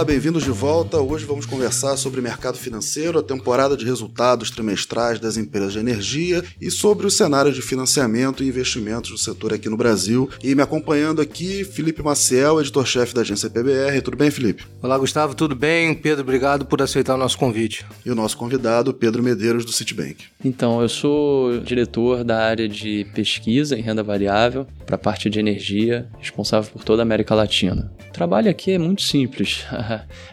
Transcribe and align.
Olá, 0.00 0.06
bem-vindos 0.06 0.44
de 0.44 0.50
volta. 0.50 0.98
Hoje 0.98 1.26
vamos 1.26 1.44
conversar 1.44 1.94
sobre 1.98 2.22
mercado 2.22 2.56
financeiro, 2.56 3.18
a 3.18 3.22
temporada 3.22 3.76
de 3.76 3.84
resultados 3.84 4.50
trimestrais 4.50 5.20
das 5.20 5.36
empresas 5.36 5.74
de 5.74 5.78
energia 5.78 6.42
e 6.58 6.70
sobre 6.70 7.06
o 7.06 7.10
cenário 7.10 7.52
de 7.52 7.60
financiamento 7.60 8.42
e 8.42 8.48
investimentos 8.48 9.10
do 9.10 9.18
setor 9.18 9.52
aqui 9.52 9.68
no 9.68 9.76
Brasil. 9.76 10.26
E 10.42 10.54
me 10.54 10.62
acompanhando 10.62 11.20
aqui, 11.20 11.64
Felipe 11.64 12.02
Maciel, 12.02 12.62
editor-chefe 12.62 13.14
da 13.14 13.20
agência 13.20 13.50
PBR. 13.50 14.00
Tudo 14.00 14.16
bem, 14.16 14.30
Felipe? 14.30 14.64
Olá, 14.82 14.96
Gustavo, 14.96 15.34
tudo 15.34 15.54
bem? 15.54 15.94
Pedro, 15.94 16.22
obrigado 16.22 16.64
por 16.64 16.80
aceitar 16.80 17.14
o 17.14 17.18
nosso 17.18 17.36
convite. 17.36 17.84
E 18.02 18.10
o 18.10 18.14
nosso 18.14 18.38
convidado, 18.38 18.94
Pedro 18.94 19.22
Medeiros, 19.22 19.66
do 19.66 19.72
Citibank. 19.72 20.24
Então, 20.42 20.80
eu 20.80 20.88
sou 20.88 21.60
diretor 21.60 22.24
da 22.24 22.42
área 22.42 22.66
de 22.66 23.06
pesquisa 23.14 23.78
em 23.78 23.82
renda 23.82 24.02
variável 24.02 24.66
para 24.86 24.94
a 24.94 24.98
parte 24.98 25.28
de 25.28 25.38
energia, 25.38 26.08
responsável 26.18 26.70
por 26.72 26.84
toda 26.84 27.02
a 27.02 27.04
América 27.04 27.34
Latina. 27.34 27.92
O 28.08 28.12
trabalho 28.12 28.50
aqui 28.50 28.72
é 28.72 28.78
muito 28.78 29.02
simples. 29.02 29.66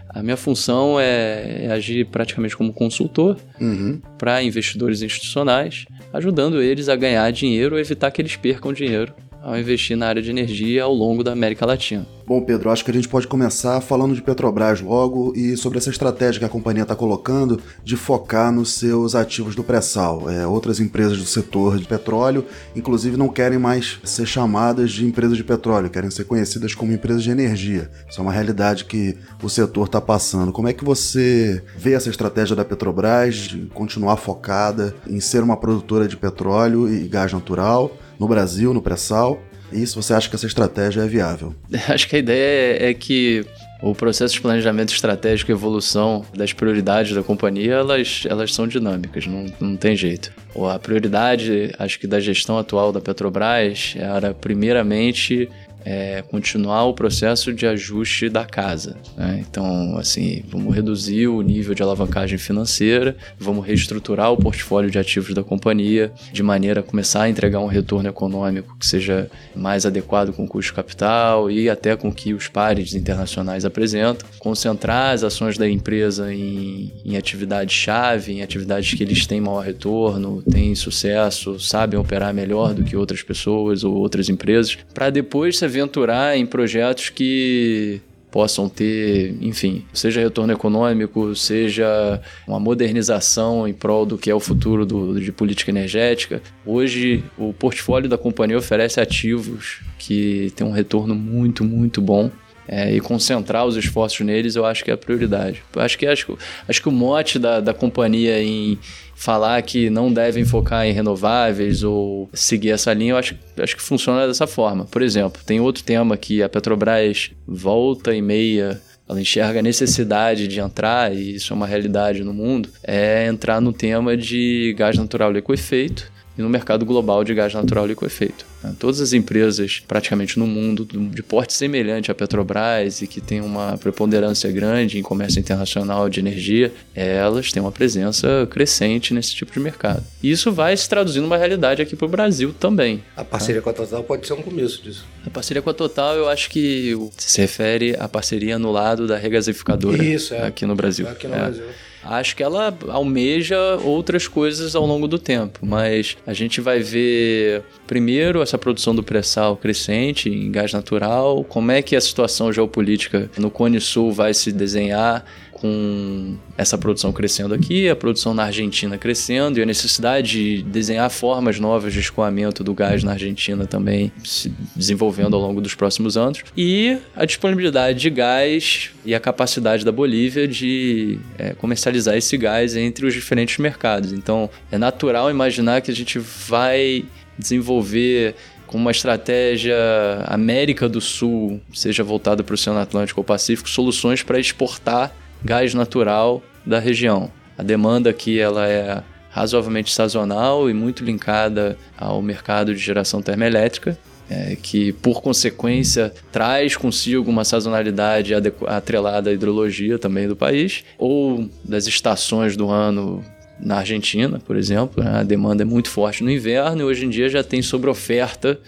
A 0.09 0.23
minha 0.23 0.37
função 0.37 0.99
é, 0.99 1.65
é 1.65 1.71
agir 1.71 2.05
praticamente 2.05 2.55
como 2.55 2.73
consultor 2.73 3.37
uhum. 3.59 4.01
para 4.17 4.41
investidores 4.43 5.01
institucionais, 5.01 5.85
ajudando 6.13 6.61
eles 6.61 6.89
a 6.89 6.95
ganhar 6.95 7.29
dinheiro 7.31 7.75
ou 7.75 7.81
evitar 7.81 8.11
que 8.11 8.21
eles 8.21 8.35
percam 8.35 8.73
dinheiro 8.73 9.13
ao 9.47 9.57
investir 9.57 9.95
na 9.95 10.07
área 10.07 10.21
de 10.21 10.29
energia 10.29 10.83
ao 10.83 10.93
longo 10.93 11.23
da 11.23 11.31
América 11.31 11.65
Latina. 11.65 12.05
Bom, 12.27 12.41
Pedro, 12.41 12.69
acho 12.69 12.83
que 12.83 12.91
a 12.91 12.93
gente 12.93 13.07
pode 13.07 13.25
começar 13.25 13.79
falando 13.79 14.13
de 14.13 14.21
Petrobras 14.21 14.81
logo 14.81 15.31
e 15.33 15.55
sobre 15.55 15.77
essa 15.77 15.89
estratégia 15.89 16.39
que 16.39 16.45
a 16.45 16.49
companhia 16.49 16.83
está 16.83 16.93
colocando 16.93 17.57
de 17.81 17.95
focar 17.95 18.51
nos 18.51 18.73
seus 18.73 19.15
ativos 19.15 19.55
do 19.55 19.63
pré-sal. 19.63 20.29
É, 20.29 20.45
outras 20.45 20.81
empresas 20.81 21.17
do 21.17 21.23
setor 21.23 21.77
de 21.77 21.85
petróleo, 21.85 22.43
inclusive, 22.75 23.15
não 23.15 23.29
querem 23.29 23.57
mais 23.57 23.97
ser 24.03 24.25
chamadas 24.25 24.91
de 24.91 25.05
empresas 25.05 25.37
de 25.37 25.43
petróleo, 25.45 25.89
querem 25.89 26.11
ser 26.11 26.25
conhecidas 26.25 26.75
como 26.75 26.91
empresas 26.91 27.23
de 27.23 27.31
energia. 27.31 27.89
Isso 28.09 28.19
é 28.19 28.21
uma 28.21 28.33
realidade 28.33 28.83
que 28.83 29.15
o 29.41 29.47
setor 29.47 29.85
está 29.85 30.01
passando. 30.01 30.51
Como 30.51 30.67
é 30.67 30.73
que 30.73 30.83
você 30.83 31.63
vê 31.77 31.93
essa 31.93 32.09
estratégia 32.09 32.57
da 32.57 32.65
Petrobras 32.65 33.35
de 33.35 33.67
continuar 33.67 34.17
focada 34.17 34.93
em 35.07 35.21
ser 35.21 35.41
uma 35.41 35.55
produtora 35.55 36.05
de 36.05 36.17
petróleo 36.17 36.93
e 36.93 37.07
gás 37.07 37.31
natural 37.31 37.89
no 38.19 38.27
Brasil, 38.27 38.73
no 38.73 38.81
pré-sal? 38.81 39.39
E 39.71 39.85
se 39.85 39.95
você 39.95 40.13
acha 40.13 40.29
que 40.29 40.35
essa 40.35 40.45
estratégia 40.45 41.01
é 41.01 41.07
viável? 41.07 41.53
Acho 41.89 42.07
que 42.07 42.15
a 42.15 42.19
ideia 42.19 42.89
é 42.89 42.93
que 42.93 43.45
o 43.81 43.93
processo 43.93 44.33
de 44.33 44.41
planejamento 44.41 44.93
estratégico 44.93 45.51
e 45.51 45.53
evolução 45.53 46.25
das 46.35 46.51
prioridades 46.53 47.13
da 47.13 47.21
companhia, 47.21 47.73
elas, 47.73 48.23
elas 48.27 48.53
são 48.53 48.67
dinâmicas, 48.67 49.27
não, 49.27 49.45
não 49.59 49.77
tem 49.77 49.95
jeito. 49.95 50.31
A 50.71 50.79
prioridade, 50.79 51.71
acho 51.77 51.99
que 51.99 52.07
da 52.07 52.19
gestão 52.19 52.57
atual 52.57 52.91
da 52.91 52.99
Petrobras 52.99 53.93
era 53.95 54.33
primeiramente 54.33 55.47
é, 55.89 56.21
continuar 56.21 56.83
o 56.83 56.93
processo 56.93 57.53
de 57.53 57.65
ajuste 57.65 58.27
da 58.27 58.43
casa. 58.43 58.97
Né? 59.15 59.45
Então, 59.49 59.97
assim, 59.97 60.43
vamos 60.49 60.75
reduzir 60.75 61.27
o 61.27 61.41
nível 61.41 61.73
de 61.73 61.81
alavancagem 61.81 62.37
financeira, 62.37 63.15
vamos 63.39 63.65
reestruturar 63.65 64.33
o 64.33 64.35
portfólio 64.35 64.91
de 64.91 64.99
ativos 64.99 65.33
da 65.33 65.45
companhia 65.45 66.11
de 66.33 66.43
maneira 66.43 66.81
a 66.81 66.83
começar 66.83 67.23
a 67.23 67.29
entregar 67.29 67.61
um 67.61 67.67
retorno 67.67 68.09
econômico 68.09 68.75
que 68.77 68.85
seja 68.85 69.31
mais 69.55 69.85
adequado 69.85 70.33
com 70.33 70.43
o 70.43 70.47
custo 70.47 70.73
capital 70.73 71.49
e 71.49 71.69
até 71.69 71.95
com 71.95 72.11
que 72.11 72.33
os 72.33 72.49
pares 72.49 72.93
internacionais 72.93 73.63
apresentam. 73.63 74.27
Concentrar 74.39 75.13
as 75.13 75.23
ações 75.23 75.57
da 75.57 75.69
empresa 75.69 76.33
em, 76.33 76.91
em 77.05 77.15
atividades-chave, 77.15 78.33
em 78.33 78.41
atividades 78.41 78.93
que 78.93 79.03
eles 79.03 79.25
têm 79.25 79.39
maior 79.39 79.63
retorno, 79.63 80.43
têm 80.51 80.75
sucesso, 80.75 81.57
sabem 81.61 81.97
operar 81.97 82.33
melhor 82.33 82.73
do 82.73 82.83
que 82.83 82.97
outras 82.97 83.23
pessoas 83.23 83.85
ou 83.85 83.95
outras 83.95 84.27
empresas, 84.27 84.77
para 84.93 85.09
depois 85.09 85.57
se 85.57 85.63
aventurar 85.79 86.37
em 86.37 86.45
projetos 86.45 87.09
que 87.09 88.01
possam 88.31 88.67
ter, 88.67 89.35
enfim, 89.41 89.85
seja 89.93 90.21
retorno 90.21 90.53
econômico, 90.53 91.35
seja 91.35 92.21
uma 92.47 92.59
modernização 92.59 93.67
em 93.67 93.73
prol 93.73 94.05
do 94.05 94.17
que 94.17 94.29
é 94.29 94.35
o 94.35 94.39
futuro 94.39 94.85
do, 94.85 95.19
de 95.19 95.31
política 95.31 95.71
energética. 95.71 96.41
Hoje, 96.65 97.23
o 97.37 97.53
portfólio 97.53 98.09
da 98.09 98.17
companhia 98.17 98.57
oferece 98.57 98.99
ativos 98.99 99.81
que 99.97 100.51
têm 100.55 100.67
um 100.67 100.71
retorno 100.71 101.15
muito, 101.15 101.63
muito 101.63 102.01
bom. 102.01 102.29
É, 102.67 102.93
e 102.93 102.99
concentrar 102.99 103.65
os 103.65 103.77
esforços 103.77 104.25
neles, 104.25 104.55
eu 104.55 104.65
acho 104.65 104.83
que 104.83 104.91
é 104.91 104.93
a 104.93 104.97
prioridade. 104.97 105.63
Acho 105.75 105.97
que 105.97 106.05
acho, 106.05 106.37
acho 106.67 106.81
que 106.81 106.89
o 106.89 106.91
mote 106.91 107.39
da, 107.39 107.61
da 107.61 107.73
companhia 107.73 108.41
em 108.41 108.77
falar 109.15 109.61
que 109.61 109.89
não 109.89 110.13
devem 110.13 110.45
focar 110.45 110.85
em 110.85 110.91
renováveis 110.91 111.81
ou 111.81 112.29
seguir 112.33 112.69
essa 112.69 112.93
linha, 112.93 113.13
eu 113.13 113.17
acho, 113.17 113.35
acho 113.57 113.75
que 113.75 113.81
funciona 113.81 114.27
dessa 114.27 114.45
forma. 114.45 114.85
Por 114.85 115.01
exemplo, 115.01 115.41
tem 115.45 115.59
outro 115.59 115.83
tema 115.83 116.15
que 116.15 116.43
a 116.43 116.49
Petrobras 116.49 117.31
volta 117.47 118.13
e 118.13 118.21
meia 118.21 118.79
ela 119.09 119.21
enxerga 119.21 119.59
a 119.59 119.63
necessidade 119.63 120.47
de 120.47 120.59
entrar, 120.59 121.15
e 121.15 121.35
isso 121.35 121.53
é 121.53 121.55
uma 121.55 121.65
realidade 121.65 122.23
no 122.23 122.33
mundo, 122.33 122.69
é 122.83 123.25
entrar 123.25 123.61
no 123.61 123.71
tema 123.71 124.17
de 124.17 124.75
gás 124.77 124.97
natural 124.97 125.31
liquefeito 125.31 126.11
e 126.37 126.41
no 126.41 126.49
mercado 126.49 126.85
global 126.85 127.23
de 127.23 127.33
gás 127.33 127.53
natural 127.53 127.85
liquefeito. 127.87 128.45
Né? 128.63 128.75
Todas 128.79 129.01
as 129.01 129.13
empresas, 129.13 129.81
praticamente 129.87 130.37
no 130.37 130.45
mundo, 130.45 130.85
de 130.85 131.23
porte 131.23 131.53
semelhante 131.53 132.11
à 132.11 132.15
Petrobras 132.15 133.01
e 133.01 133.07
que 133.07 133.19
tem 133.19 133.41
uma 133.41 133.77
preponderância 133.77 134.51
grande 134.51 134.99
em 134.99 135.01
comércio 135.01 135.39
internacional 135.39 136.09
de 136.09 136.19
energia, 136.19 136.71
elas 136.93 137.51
têm 137.51 137.61
uma 137.61 137.71
presença 137.71 138.47
crescente 138.49 139.13
nesse 139.13 139.33
tipo 139.33 139.51
de 139.51 139.59
mercado. 139.59 140.03
E 140.21 140.31
isso 140.31 140.51
vai 140.51 140.75
se 140.75 140.87
traduzir 140.87 141.21
numa 141.21 141.37
realidade 141.37 141.81
aqui 141.81 141.95
para 141.95 142.05
o 142.05 142.09
Brasil 142.09 142.53
também. 142.59 143.03
A 143.15 143.23
parceria 143.23 143.61
tá? 143.61 143.63
com 143.63 143.69
a 143.69 143.73
Total 143.73 144.03
pode 144.03 144.27
ser 144.27 144.33
um 144.33 144.41
começo 144.41 144.81
disso. 144.81 145.05
A 145.25 145.29
parceria 145.29 145.61
com 145.61 145.69
a 145.69 145.73
Total, 145.73 146.15
eu 146.15 146.29
acho 146.29 146.49
que 146.49 146.95
se 147.17 147.41
refere 147.41 147.95
à 147.99 148.07
parceria 148.07 148.57
no 148.59 148.71
lado 148.71 149.07
da 149.07 149.17
regasificadora 149.17 150.03
Isso, 150.03 150.33
é. 150.33 150.45
aqui 150.45 150.65
no 150.65 150.75
Brasil. 150.75 151.07
Aqui 151.07 151.27
no 151.27 151.35
é. 151.35 151.39
Brasil. 151.39 151.63
Acho 152.09 152.35
que 152.35 152.43
ela 152.43 152.75
almeja 152.89 153.57
outras 153.83 154.27
coisas 154.27 154.75
ao 154.75 154.85
longo 154.85 155.07
do 155.07 155.19
tempo, 155.19 155.59
mas 155.65 156.17
a 156.25 156.33
gente 156.33 156.61
vai 156.61 156.79
ver 156.79 157.63
primeiro 157.85 158.41
essa 158.41 158.57
produção 158.57 158.95
do 158.95 159.03
pré-sal 159.03 159.57
crescente 159.57 160.29
em 160.29 160.51
gás 160.51 160.71
natural, 160.73 161.43
como 161.43 161.71
é 161.71 161.81
que 161.81 161.95
a 161.95 162.01
situação 162.01 162.51
geopolítica 162.51 163.29
no 163.37 163.51
Cone 163.51 163.79
Sul 163.79 164.11
vai 164.11 164.33
se 164.33 164.51
desenhar 164.51 165.25
com 165.59 166.37
essa 166.57 166.77
produção 166.77 167.11
crescendo 167.11 167.53
aqui, 167.53 167.89
a 167.89 167.95
produção 167.95 168.33
na 168.33 168.43
Argentina 168.43 168.97
crescendo 168.97 169.59
e 169.59 169.61
a 169.61 169.65
necessidade 169.65 170.57
de 170.57 170.63
desenhar 170.63 171.09
formas 171.09 171.59
novas 171.59 171.93
de 171.93 171.99
escoamento 171.99 172.63
do 172.63 172.73
gás 172.73 173.03
na 173.03 173.13
Argentina 173.13 173.65
também 173.65 174.11
se 174.23 174.51
desenvolvendo 174.75 175.35
ao 175.35 175.41
longo 175.41 175.59
dos 175.59 175.75
próximos 175.75 176.17
anos 176.17 176.43
e 176.55 176.97
a 177.15 177.25
disponibilidade 177.25 177.99
de 177.99 178.09
gás 178.09 178.91
e 179.05 179.15
a 179.15 179.19
capacidade 179.19 179.83
da 179.83 179.91
Bolívia 179.91 180.47
de 180.47 181.19
é, 181.37 181.53
comercializar 181.53 182.15
esse 182.15 182.37
gás 182.37 182.75
entre 182.75 183.05
os 183.05 183.13
diferentes 183.13 183.57
mercados. 183.57 184.13
Então 184.13 184.49
é 184.71 184.77
natural 184.77 185.29
imaginar 185.29 185.81
que 185.81 185.91
a 185.91 185.95
gente 185.95 186.19
vai 186.19 187.05
desenvolver 187.37 188.35
com 188.67 188.77
uma 188.77 188.91
estratégia 188.91 189.77
América 190.25 190.89
do 190.89 190.99
Sul, 190.99 191.61
seja 191.73 192.03
voltada 192.03 192.43
para 192.43 192.51
o 192.51 192.55
Oceano 192.55 192.79
Atlântico 192.79 193.21
ou 193.21 193.23
Pacífico, 193.23 193.69
soluções 193.69 194.21
para 194.21 194.39
exportar 194.39 195.15
gás 195.47 195.73
natural 195.73 196.43
da 196.65 196.77
região. 196.77 197.31
A 197.57 197.63
demanda 197.63 198.09
aqui 198.09 198.37
ela 198.37 198.67
é 198.67 199.01
razoavelmente 199.29 199.93
sazonal 199.93 200.69
e 200.69 200.73
muito 200.73 201.05
linkada 201.05 201.77
ao 201.97 202.21
mercado 202.21 202.75
de 202.75 202.81
geração 202.81 203.21
termoelétrica, 203.21 203.97
é, 204.29 204.57
que 204.61 204.91
por 204.91 205.21
consequência 205.21 206.13
traz 206.33 206.75
consigo 206.75 207.31
uma 207.31 207.45
sazonalidade 207.45 208.33
atrelada 208.65 209.29
à 209.29 209.33
hidrologia 209.33 209.97
também 209.97 210.27
do 210.27 210.35
país, 210.35 210.83
ou 210.97 211.49
das 211.63 211.87
estações 211.87 212.57
do 212.57 212.69
ano 212.69 213.23
na 213.59 213.77
Argentina, 213.77 214.39
por 214.39 214.55
exemplo, 214.55 215.03
né? 215.03 215.19
a 215.19 215.23
demanda 215.23 215.63
é 215.63 215.65
muito 215.65 215.89
forte 215.89 216.23
no 216.23 216.29
inverno 216.29 216.81
e 216.81 216.83
hoje 216.83 217.05
em 217.05 217.09
dia 217.09 217.27
já 217.27 217.43
tem 217.43 217.61
sobre 217.61 217.89
oferta 217.89 218.59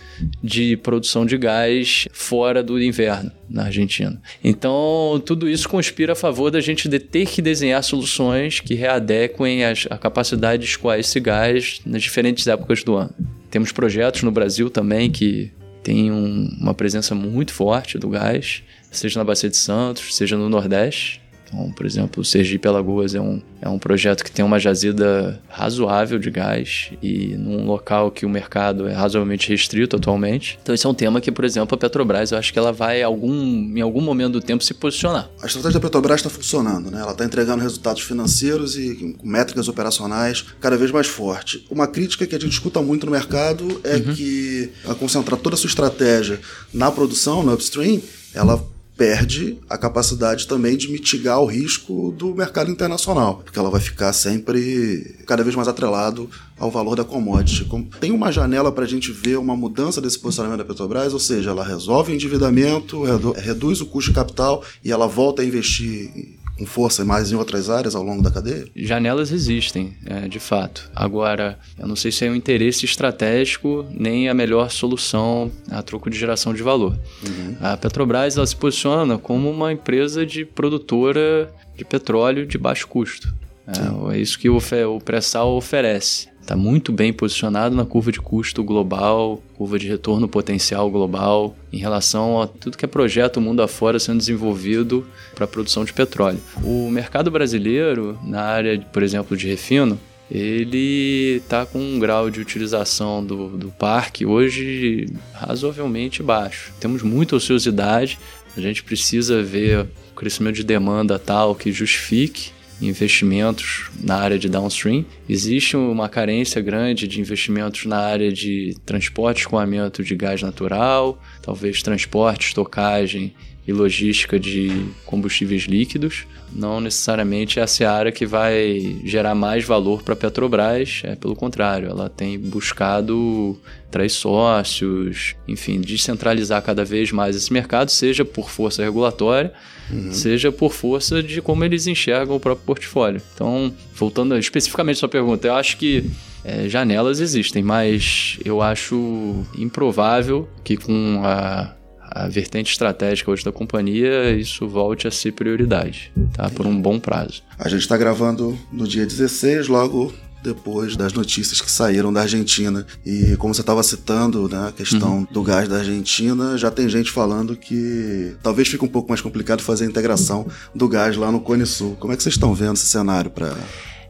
de 0.43 0.75
produção 0.77 1.25
de 1.25 1.37
gás 1.37 2.07
fora 2.11 2.63
do 2.63 2.81
inverno 2.81 3.31
na 3.49 3.65
Argentina. 3.65 4.19
Então, 4.43 5.21
tudo 5.25 5.49
isso 5.49 5.69
conspira 5.69 6.13
a 6.13 6.15
favor 6.15 6.49
da 6.51 6.59
gente 6.59 6.89
de 6.89 6.99
ter 6.99 7.27
que 7.27 7.41
desenhar 7.41 7.83
soluções 7.83 8.59
que 8.59 8.73
readequem 8.73 9.63
as, 9.63 9.87
a 9.89 9.97
capacidade 9.97 10.63
de 10.63 10.69
escoar 10.69 10.99
esse 10.99 11.19
gás 11.19 11.81
nas 11.85 12.01
diferentes 12.01 12.47
épocas 12.47 12.83
do 12.83 12.95
ano. 12.95 13.13
Temos 13.49 13.71
projetos 13.71 14.23
no 14.23 14.31
Brasil 14.31 14.69
também 14.69 15.09
que 15.09 15.51
têm 15.83 16.11
um, 16.11 16.49
uma 16.59 16.73
presença 16.73 17.15
muito 17.15 17.53
forte 17.53 17.97
do 17.97 18.09
gás, 18.09 18.63
seja 18.91 19.19
na 19.19 19.23
Bacia 19.23 19.49
de 19.49 19.57
Santos, 19.57 20.15
seja 20.15 20.37
no 20.37 20.49
Nordeste. 20.49 21.21
Então, 21.49 21.71
por 21.71 21.85
exemplo, 21.85 22.21
o 22.21 22.25
Sergipe 22.25 22.67
Alagoas 22.67 23.15
é 23.15 23.21
um, 23.21 23.41
é 23.61 23.67
um 23.67 23.79
projeto 23.79 24.23
que 24.23 24.31
tem 24.31 24.45
uma 24.45 24.59
jazida 24.59 25.41
razoável 25.49 26.19
de 26.19 26.29
gás 26.29 26.91
e 27.01 27.35
num 27.37 27.65
local 27.65 28.11
que 28.11 28.25
o 28.25 28.29
mercado 28.29 28.87
é 28.87 28.93
razoavelmente 28.93 29.49
restrito 29.49 29.95
atualmente. 29.95 30.59
Então, 30.61 30.73
esse 30.73 30.85
é 30.85 30.89
um 30.89 30.93
tema 30.93 31.19
que, 31.19 31.31
por 31.31 31.43
exemplo, 31.43 31.75
a 31.75 31.77
Petrobras, 31.77 32.31
eu 32.31 32.37
acho 32.37 32.53
que 32.53 32.59
ela 32.59 32.71
vai 32.71 33.01
algum, 33.01 33.33
em 33.75 33.81
algum 33.81 34.01
momento 34.01 34.33
do 34.33 34.41
tempo 34.41 34.63
se 34.63 34.73
posicionar. 34.73 35.29
A 35.41 35.47
estratégia 35.47 35.79
da 35.79 35.85
Petrobras 35.85 36.19
está 36.19 36.29
funcionando, 36.29 36.91
né? 36.91 37.01
Ela 37.01 37.11
está 37.11 37.25
entregando 37.25 37.61
resultados 37.61 38.03
financeiros 38.03 38.77
e 38.77 39.15
métricas 39.23 39.67
operacionais 39.67 40.45
cada 40.59 40.77
vez 40.77 40.91
mais 40.91 41.07
forte. 41.07 41.65
Uma 41.69 41.87
crítica 41.87 42.27
que 42.27 42.35
a 42.35 42.39
gente 42.39 42.53
escuta 42.53 42.81
muito 42.81 43.05
no 43.05 43.11
mercado 43.11 43.81
é 43.83 43.95
uhum. 43.95 44.13
que 44.13 44.69
a 44.87 44.93
concentrar 44.93 45.39
toda 45.39 45.55
a 45.55 45.57
sua 45.57 45.67
estratégia 45.67 46.39
na 46.73 46.91
produção, 46.91 47.43
no 47.43 47.53
upstream, 47.53 48.01
ela 48.33 48.63
perde 48.99 49.57
a 49.69 49.77
capacidade 49.77 50.45
também 50.45 50.75
de 50.75 50.91
mitigar 50.91 51.39
o 51.39 51.45
risco 51.45 52.13
do 52.17 52.35
mercado 52.35 52.69
internacional, 52.69 53.37
porque 53.37 53.57
ela 53.57 53.69
vai 53.69 53.79
ficar 53.79 54.11
sempre 54.11 55.15
cada 55.25 55.41
vez 55.41 55.55
mais 55.55 55.69
atrelado 55.69 56.29
ao 56.59 56.69
valor 56.69 56.97
da 56.97 57.05
commodity. 57.05 57.65
Tem 58.01 58.11
uma 58.11 58.29
janela 58.29 58.73
para 58.73 58.83
a 58.83 58.87
gente 58.87 59.09
ver 59.13 59.37
uma 59.37 59.55
mudança 59.55 60.01
desse 60.01 60.19
posicionamento 60.19 60.57
da 60.57 60.65
Petrobras, 60.65 61.13
ou 61.13 61.19
seja, 61.19 61.51
ela 61.51 61.63
resolve 61.63 62.11
o 62.11 62.15
endividamento, 62.15 63.03
reduz 63.37 63.79
o 63.79 63.85
custo 63.85 64.11
de 64.11 64.15
capital 64.15 64.61
e 64.83 64.91
ela 64.91 65.07
volta 65.07 65.41
a 65.41 65.45
investir 65.45 66.37
com 66.59 66.65
força 66.65 67.05
mais 67.05 67.31
em 67.31 67.35
outras 67.35 67.69
áreas 67.69 67.95
ao 67.95 68.03
longo 68.03 68.21
da 68.21 68.29
cadeia? 68.29 68.67
Janelas 68.75 69.31
existem, 69.31 69.93
é, 70.05 70.27
de 70.27 70.39
fato. 70.39 70.91
Agora, 70.93 71.57
eu 71.77 71.87
não 71.87 71.95
sei 71.95 72.11
se 72.11 72.25
é 72.25 72.29
um 72.29 72.35
interesse 72.35 72.83
estratégico 72.83 73.85
nem 73.89 74.27
a 74.27 74.33
melhor 74.33 74.69
solução 74.69 75.49
a 75.71 75.81
troco 75.81 76.09
de 76.09 76.19
geração 76.19 76.53
de 76.53 76.61
valor. 76.61 76.99
Uhum. 77.25 77.55
A 77.61 77.77
Petrobras 77.77 78.35
ela 78.35 78.45
se 78.45 78.55
posiciona 78.55 79.17
como 79.17 79.49
uma 79.49 79.71
empresa 79.71 80.25
de 80.25 80.43
produtora 80.43 81.49
de 81.77 81.85
petróleo 81.85 82.45
de 82.45 82.57
baixo 82.57 82.87
custo. 82.87 83.33
É, 83.65 84.15
é 84.15 84.19
isso 84.19 84.37
que 84.37 84.49
o, 84.49 84.57
o 84.57 84.99
pré-sal 84.99 85.55
oferece 85.55 86.28
está 86.41 86.55
muito 86.55 86.91
bem 86.91 87.13
posicionado 87.13 87.75
na 87.75 87.85
curva 87.85 88.11
de 88.11 88.19
custo 88.19 88.63
global, 88.63 89.41
curva 89.55 89.77
de 89.77 89.87
retorno 89.87 90.27
potencial 90.27 90.89
global, 90.89 91.55
em 91.71 91.77
relação 91.77 92.41
a 92.41 92.47
tudo 92.47 92.77
que 92.77 92.85
é 92.85 92.87
projeto 92.87 93.39
mundo 93.39 93.61
afora 93.61 93.99
sendo 93.99 94.17
desenvolvido 94.17 95.05
para 95.35 95.45
a 95.45 95.47
produção 95.47 95.85
de 95.85 95.93
petróleo. 95.93 96.39
O 96.63 96.89
mercado 96.89 97.29
brasileiro, 97.29 98.17
na 98.23 98.41
área, 98.41 98.79
por 98.91 99.03
exemplo, 99.03 99.37
de 99.37 99.47
refino, 99.47 99.99
ele 100.31 101.37
está 101.37 101.65
com 101.65 101.79
um 101.79 101.97
grau 101.97 102.29
de 102.29 102.39
utilização 102.39 103.25
do, 103.25 103.49
do 103.49 103.71
parque 103.71 104.25
hoje 104.25 105.07
razoavelmente 105.33 106.21
baixo. 106.21 106.71
Temos 106.79 107.01
muita 107.01 107.35
ociosidade, 107.35 108.19
a 108.55 108.61
gente 108.61 108.83
precisa 108.83 109.41
ver 109.41 109.87
o 110.11 110.15
crescimento 110.15 110.55
de 110.55 110.63
demanda 110.63 111.17
tal 111.17 111.55
que 111.55 111.71
justifique 111.71 112.51
investimentos 112.81 113.89
na 114.01 114.15
área 114.15 114.39
de 114.39 114.47
downstream. 114.49 115.05
Existe 115.27 115.75
uma 115.75 116.07
carência 116.07 116.61
grande 116.61 117.07
de 117.07 117.19
investimentos 117.19 117.85
na 117.85 117.99
área 117.99 118.31
de 118.31 118.75
transporte 118.85 119.39
e 119.39 119.41
escoamento 119.41 120.03
de 120.03 120.15
gás 120.15 120.41
natural, 120.41 121.21
talvez 121.41 121.81
transporte, 121.81 122.47
estocagem 122.47 123.33
e 123.69 123.71
logística 123.71 124.39
de 124.39 124.87
combustíveis 125.05 125.63
líquidos. 125.63 126.25
Não 126.51 126.81
necessariamente 126.81 127.59
é 127.59 127.85
a 127.85 127.93
área 127.93 128.11
que 128.11 128.25
vai 128.25 128.99
gerar 129.05 129.35
mais 129.35 129.63
valor 129.63 130.01
para 130.01 130.15
a 130.15 130.17
Petrobras, 130.17 131.01
é 131.03 131.15
pelo 131.15 131.35
contrário, 131.35 131.87
ela 131.87 132.09
tem 132.09 132.39
buscado 132.39 133.55
trazer 133.91 134.09
sócios, 134.09 135.35
enfim, 135.47 135.79
descentralizar 135.79 136.63
cada 136.63 136.83
vez 136.83 137.11
mais 137.11 137.35
esse 137.35 137.53
mercado, 137.53 137.89
seja 137.89 138.25
por 138.25 138.49
força 138.49 138.83
regulatória, 138.83 139.53
uhum. 139.91 140.11
seja 140.11 140.51
por 140.51 140.73
força 140.73 141.21
de 141.21 141.39
como 141.39 141.63
eles 141.63 141.85
enxergam 141.85 142.35
o 142.35 142.39
próprio 142.39 142.65
portfólio. 142.65 143.21
Então, 143.35 143.71
voltando 143.93 144.35
especificamente 144.35 144.97
à 144.97 144.99
sua 145.01 145.09
pergunta, 145.09 145.47
eu 145.47 145.53
acho 145.53 145.77
que 145.77 146.09
é, 146.43 146.67
janelas 146.67 147.19
existem, 147.19 147.61
mas 147.61 148.39
eu 148.43 148.61
acho 148.61 149.45
improvável 149.55 150.49
que 150.63 150.75
com 150.75 151.21
a 151.23 151.75
a 152.11 152.27
vertente 152.27 152.71
estratégica 152.71 153.29
hoje 153.31 153.43
da 153.43 153.51
companhia, 153.51 154.31
isso 154.31 154.67
volte 154.67 155.07
a 155.07 155.11
ser 155.11 155.33
prioridade, 155.33 156.11
tá? 156.33 156.49
Por 156.49 156.65
um 156.65 156.81
bom 156.81 156.99
prazo. 156.99 157.43
A 157.57 157.69
gente 157.69 157.81
está 157.81 157.97
gravando 157.97 158.57
no 158.71 158.87
dia 158.87 159.05
16, 159.05 159.67
logo 159.67 160.13
depois 160.41 160.95
das 160.95 161.13
notícias 161.13 161.61
que 161.61 161.69
saíram 161.69 162.11
da 162.11 162.21
Argentina. 162.21 162.85
E 163.05 163.35
como 163.37 163.53
você 163.53 163.61
estava 163.61 163.83
citando, 163.83 164.47
né, 164.47 164.69
a 164.69 164.71
questão 164.71 165.19
uhum. 165.19 165.27
do 165.29 165.43
gás 165.43 165.67
da 165.67 165.77
Argentina, 165.77 166.57
já 166.57 166.71
tem 166.71 166.87
gente 166.87 167.11
falando 167.11 167.55
que 167.55 168.35
talvez 168.41 168.67
fique 168.67 168.83
um 168.83 168.87
pouco 168.87 169.09
mais 169.09 169.21
complicado 169.21 169.61
fazer 169.61 169.85
a 169.85 169.87
integração 169.87 170.47
do 170.73 170.87
gás 170.87 171.15
lá 171.17 171.31
no 171.31 171.41
Cone 171.41 171.65
Sul. 171.65 171.97
Como 171.99 172.13
é 172.13 172.17
que 172.17 172.23
vocês 172.23 172.35
estão 172.35 172.53
vendo 172.53 172.75
esse 172.75 172.85
cenário 172.85 173.29
para 173.29 173.53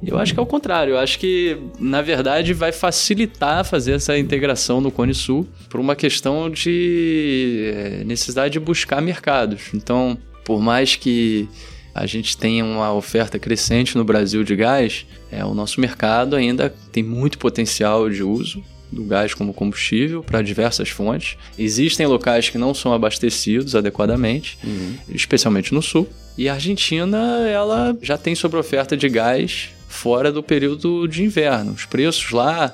eu 0.05 0.17
acho 0.17 0.33
que 0.33 0.39
é 0.39 0.43
o 0.43 0.45
contrário. 0.45 0.93
Eu 0.93 0.97
acho 0.97 1.19
que, 1.19 1.57
na 1.79 2.01
verdade, 2.01 2.53
vai 2.53 2.71
facilitar 2.71 3.65
fazer 3.65 3.93
essa 3.93 4.17
integração 4.17 4.79
no 4.79 4.91
Cone 4.91 5.13
Sul 5.13 5.47
por 5.69 5.79
uma 5.79 5.95
questão 5.95 6.49
de 6.49 7.71
eh, 7.73 8.03
necessidade 8.05 8.53
de 8.53 8.59
buscar 8.59 9.01
mercados. 9.01 9.73
Então, 9.73 10.17
por 10.45 10.61
mais 10.61 10.95
que 10.95 11.47
a 11.93 12.05
gente 12.05 12.37
tenha 12.37 12.63
uma 12.63 12.93
oferta 12.93 13.37
crescente 13.37 13.97
no 13.97 14.05
Brasil 14.05 14.43
de 14.43 14.55
gás, 14.55 15.05
é, 15.31 15.43
o 15.43 15.53
nosso 15.53 15.81
mercado 15.81 16.35
ainda 16.35 16.73
tem 16.91 17.03
muito 17.03 17.37
potencial 17.37 18.09
de 18.09 18.23
uso 18.23 18.63
do 18.91 19.03
gás 19.03 19.33
como 19.33 19.53
combustível 19.53 20.23
para 20.23 20.41
diversas 20.41 20.89
fontes. 20.89 21.37
Existem 21.57 22.07
locais 22.07 22.49
que 22.49 22.57
não 22.57 22.73
são 22.73 22.93
abastecidos 22.93 23.75
adequadamente, 23.75 24.57
uhum. 24.63 24.95
especialmente 25.09 25.73
no 25.73 25.81
sul. 25.81 26.07
E 26.37 26.47
a 26.47 26.53
Argentina, 26.53 27.45
ela 27.47 27.95
já 28.01 28.17
tem 28.17 28.33
sobre 28.33 28.57
oferta 28.57 28.95
de 28.95 29.07
gás 29.09 29.69
fora 29.89 30.31
do 30.31 30.41
período 30.41 31.07
de 31.07 31.24
inverno. 31.24 31.74
Os 31.74 31.86
preços 31.86 32.31
lá 32.31 32.74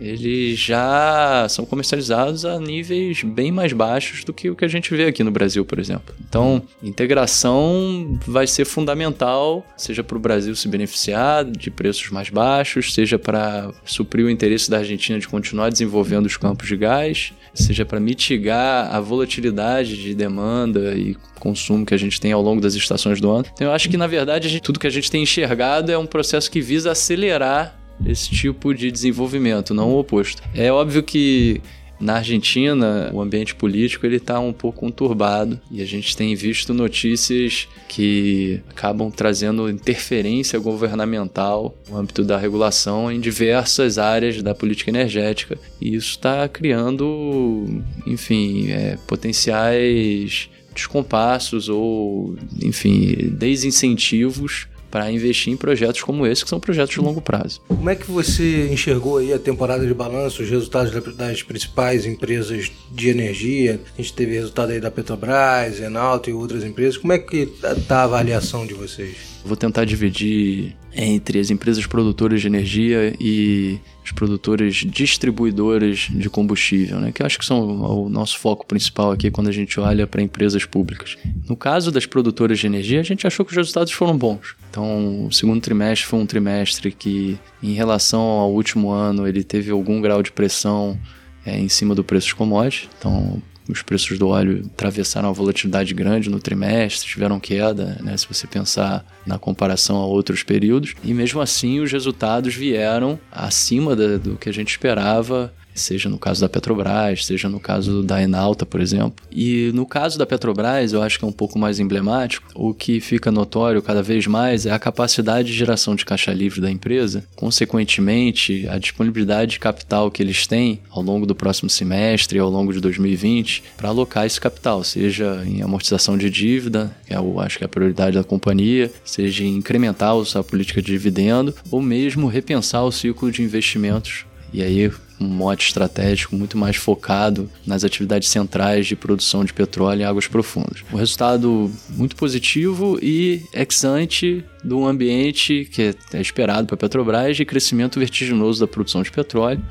eles 0.00 0.58
já 0.58 1.46
são 1.48 1.64
comercializados 1.64 2.44
a 2.44 2.58
níveis 2.58 3.22
bem 3.22 3.52
mais 3.52 3.72
baixos 3.72 4.24
do 4.24 4.32
que 4.32 4.50
o 4.50 4.56
que 4.56 4.64
a 4.64 4.68
gente 4.68 4.94
vê 4.94 5.06
aqui 5.06 5.22
no 5.22 5.30
Brasil, 5.30 5.64
por 5.64 5.78
exemplo. 5.78 6.14
Então, 6.28 6.62
integração 6.82 8.18
vai 8.26 8.46
ser 8.46 8.64
fundamental, 8.64 9.64
seja 9.76 10.02
para 10.02 10.16
o 10.16 10.20
Brasil 10.20 10.54
se 10.56 10.68
beneficiar 10.68 11.44
de 11.44 11.70
preços 11.70 12.10
mais 12.10 12.30
baixos, 12.30 12.92
seja 12.92 13.18
para 13.18 13.70
suprir 13.84 14.26
o 14.26 14.30
interesse 14.30 14.70
da 14.70 14.78
Argentina 14.78 15.18
de 15.18 15.28
continuar 15.28 15.70
desenvolvendo 15.70 16.26
os 16.26 16.36
campos 16.36 16.68
de 16.68 16.76
gás, 16.76 17.32
seja 17.54 17.84
para 17.84 18.00
mitigar 18.00 18.94
a 18.94 19.00
volatilidade 19.00 19.96
de 19.96 20.14
demanda 20.14 20.94
e 20.96 21.16
consumo 21.38 21.84
que 21.84 21.94
a 21.94 21.98
gente 21.98 22.20
tem 22.20 22.32
ao 22.32 22.42
longo 22.42 22.60
das 22.60 22.74
estações 22.74 23.20
do 23.20 23.30
ano. 23.30 23.44
Então, 23.52 23.68
eu 23.68 23.72
acho 23.72 23.88
que, 23.88 23.96
na 23.96 24.06
verdade, 24.06 24.48
gente, 24.48 24.62
tudo 24.62 24.80
que 24.80 24.86
a 24.86 24.90
gente 24.90 25.10
tem 25.10 25.22
enxergado 25.22 25.92
é 25.92 25.98
um 25.98 26.06
processo 26.06 26.50
que 26.50 26.60
visa 26.60 26.90
acelerar 26.92 27.83
esse 28.04 28.30
tipo 28.30 28.74
de 28.74 28.90
desenvolvimento, 28.90 29.74
não 29.74 29.90
o 29.92 29.98
oposto. 29.98 30.42
É 30.54 30.70
óbvio 30.72 31.02
que 31.02 31.60
na 31.98 32.16
Argentina, 32.16 33.10
o 33.12 33.20
ambiente 33.20 33.54
político 33.54 34.04
ele 34.04 34.16
está 34.16 34.38
um 34.40 34.52
pouco 34.52 34.80
conturbado 34.80 35.60
e 35.70 35.80
a 35.80 35.86
gente 35.86 36.16
tem 36.16 36.34
visto 36.34 36.74
notícias 36.74 37.68
que 37.88 38.60
acabam 38.68 39.10
trazendo 39.10 39.70
interferência 39.70 40.58
governamental 40.58 41.74
no 41.88 41.96
âmbito 41.96 42.24
da 42.24 42.36
regulação 42.36 43.10
em 43.10 43.20
diversas 43.20 43.96
áreas 43.96 44.42
da 44.42 44.54
política 44.54 44.90
energética 44.90 45.56
e 45.80 45.94
isso 45.94 46.10
está 46.10 46.48
criando, 46.48 47.64
enfim, 48.06 48.70
é, 48.70 48.98
potenciais 49.06 50.50
descompassos 50.74 51.68
ou, 51.68 52.36
enfim, 52.60 53.30
desincentivos 53.30 54.66
para 54.94 55.10
investir 55.10 55.52
em 55.52 55.56
projetos 55.56 56.02
como 56.02 56.24
esse, 56.24 56.44
que 56.44 56.48
são 56.48 56.60
projetos 56.60 56.94
de 56.94 57.00
longo 57.00 57.20
prazo. 57.20 57.60
Como 57.66 57.90
é 57.90 57.96
que 57.96 58.08
você 58.08 58.68
enxergou 58.72 59.18
aí 59.18 59.32
a 59.32 59.40
temporada 59.40 59.84
de 59.84 59.92
balanço, 59.92 60.40
os 60.44 60.48
resultados 60.48 60.92
das 61.16 61.42
principais 61.42 62.06
empresas 62.06 62.70
de 62.92 63.08
energia? 63.08 63.80
A 63.98 64.00
gente 64.00 64.12
teve 64.12 64.34
resultado 64.34 64.70
aí 64.70 64.80
da 64.80 64.92
Petrobras, 64.92 65.80
Enalta 65.80 66.30
e 66.30 66.32
outras 66.32 66.62
empresas. 66.62 66.96
Como 66.96 67.12
é 67.12 67.18
que 67.18 67.38
está 67.60 68.02
a 68.02 68.04
avaliação 68.04 68.64
de 68.64 68.74
vocês? 68.74 69.16
Vou 69.44 69.56
tentar 69.56 69.84
dividir 69.84 70.76
entre 70.96 71.40
as 71.40 71.50
empresas 71.50 71.86
produtoras 71.86 72.40
de 72.40 72.46
energia 72.46 73.14
e 73.20 73.80
as 74.04 74.12
produtoras 74.12 74.76
distribuidoras 74.76 76.08
de 76.10 76.30
combustível, 76.30 77.00
né? 77.00 77.10
que 77.10 77.22
eu 77.22 77.26
acho 77.26 77.38
que 77.38 77.44
são 77.44 78.04
o 78.04 78.08
nosso 78.08 78.38
foco 78.38 78.66
principal 78.66 79.10
aqui 79.10 79.30
quando 79.30 79.48
a 79.48 79.52
gente 79.52 79.80
olha 79.80 80.06
para 80.06 80.22
empresas 80.22 80.64
públicas. 80.64 81.16
No 81.48 81.56
caso 81.56 81.90
das 81.90 82.06
produtoras 82.06 82.58
de 82.58 82.66
energia, 82.66 83.00
a 83.00 83.04
gente 83.04 83.26
achou 83.26 83.44
que 83.44 83.50
os 83.52 83.56
resultados 83.56 83.92
foram 83.92 84.16
bons. 84.16 84.54
Então, 84.70 85.26
o 85.26 85.32
segundo 85.32 85.60
trimestre 85.60 86.06
foi 86.06 86.18
um 86.18 86.26
trimestre 86.26 86.92
que, 86.92 87.38
em 87.62 87.72
relação 87.72 88.20
ao 88.20 88.52
último 88.52 88.90
ano, 88.90 89.26
ele 89.26 89.42
teve 89.42 89.70
algum 89.70 90.00
grau 90.00 90.22
de 90.22 90.30
pressão 90.32 90.98
é, 91.44 91.58
em 91.58 91.68
cima 91.68 91.94
do 91.94 92.04
preço 92.04 92.28
de 92.28 92.34
commodities. 92.34 92.88
Então, 92.98 93.42
os 93.68 93.82
preços 93.82 94.18
do 94.18 94.28
óleo 94.28 94.62
atravessaram 94.74 95.28
uma 95.28 95.34
volatilidade 95.34 95.94
grande 95.94 96.28
no 96.28 96.38
trimestre, 96.38 97.08
tiveram 97.08 97.40
queda, 97.40 97.98
né, 98.02 98.16
se 98.16 98.26
você 98.28 98.46
pensar 98.46 99.04
na 99.26 99.38
comparação 99.38 99.96
a 99.96 100.06
outros 100.06 100.42
períodos, 100.42 100.94
e 101.02 101.14
mesmo 101.14 101.40
assim 101.40 101.80
os 101.80 101.90
resultados 101.90 102.54
vieram 102.54 103.18
acima 103.30 103.96
da, 103.96 104.18
do 104.18 104.36
que 104.36 104.48
a 104.48 104.52
gente 104.52 104.70
esperava 104.70 105.52
seja 105.74 106.08
no 106.08 106.18
caso 106.18 106.40
da 106.40 106.48
Petrobras, 106.48 107.26
seja 107.26 107.48
no 107.48 107.60
caso 107.60 108.02
da 108.02 108.22
Enalta, 108.22 108.64
por 108.64 108.80
exemplo. 108.80 109.24
E 109.30 109.70
no 109.74 109.84
caso 109.84 110.18
da 110.18 110.24
Petrobras, 110.24 110.92
eu 110.92 111.02
acho 111.02 111.18
que 111.18 111.24
é 111.24 111.28
um 111.28 111.32
pouco 111.32 111.58
mais 111.58 111.78
emblemático, 111.78 112.46
o 112.54 112.72
que 112.72 113.00
fica 113.00 113.30
notório 113.30 113.82
cada 113.82 114.02
vez 114.02 114.26
mais 114.26 114.66
é 114.66 114.70
a 114.70 114.78
capacidade 114.78 115.48
de 115.48 115.54
geração 115.54 115.94
de 115.94 116.04
caixa 116.04 116.32
livre 116.32 116.60
da 116.60 116.70
empresa, 116.70 117.24
consequentemente, 117.36 118.66
a 118.68 118.78
disponibilidade 118.78 119.52
de 119.52 119.58
capital 119.58 120.10
que 120.10 120.22
eles 120.22 120.46
têm 120.46 120.80
ao 120.90 121.02
longo 121.02 121.26
do 121.26 121.34
próximo 121.34 121.68
semestre, 121.68 122.38
ao 122.38 122.50
longo 122.50 122.72
de 122.72 122.80
2020, 122.80 123.62
para 123.76 123.88
alocar 123.88 124.24
esse 124.24 124.40
capital, 124.40 124.82
seja 124.82 125.42
em 125.46 125.62
amortização 125.62 126.16
de 126.16 126.30
dívida, 126.30 126.94
que 127.06 127.14
eu 127.14 127.40
acho 127.40 127.58
que 127.58 127.64
é 127.64 127.66
a 127.66 127.68
prioridade 127.68 128.16
da 128.16 128.24
companhia, 128.24 128.90
seja 129.04 129.44
em 129.44 129.56
incrementar 129.56 130.14
a 130.34 130.42
política 130.42 130.80
de 130.80 130.94
dividendo, 130.94 131.54
ou 131.70 131.82
mesmo 131.82 132.28
repensar 132.28 132.84
o 132.84 132.92
ciclo 132.92 133.30
de 133.30 133.42
investimentos 133.42 134.24
e 134.54 134.62
aí 134.62 134.92
um 135.20 135.26
mote 135.26 135.68
estratégico 135.68 136.34
muito 136.34 136.58
mais 136.58 136.76
focado 136.76 137.50
nas 137.66 137.84
atividades 137.84 138.28
centrais 138.28 138.86
de 138.86 138.96
produção 138.96 139.44
de 139.44 139.52
petróleo 139.52 140.02
em 140.02 140.04
águas 140.04 140.26
profundas. 140.26 140.82
O 140.92 140.96
resultado 140.96 141.70
muito 141.90 142.16
positivo 142.16 142.98
e 143.02 143.42
ex-ante 143.52 144.44
do 144.62 144.86
ambiente 144.86 145.68
que 145.70 145.94
é 146.12 146.20
esperado 146.20 146.66
para 146.66 146.74
a 146.74 146.78
Petrobras 146.78 147.36
de 147.36 147.44
crescimento 147.44 147.98
vertiginoso 147.98 148.60
da 148.60 148.66
produção 148.66 149.02
de 149.02 149.10
petróleo 149.10 149.62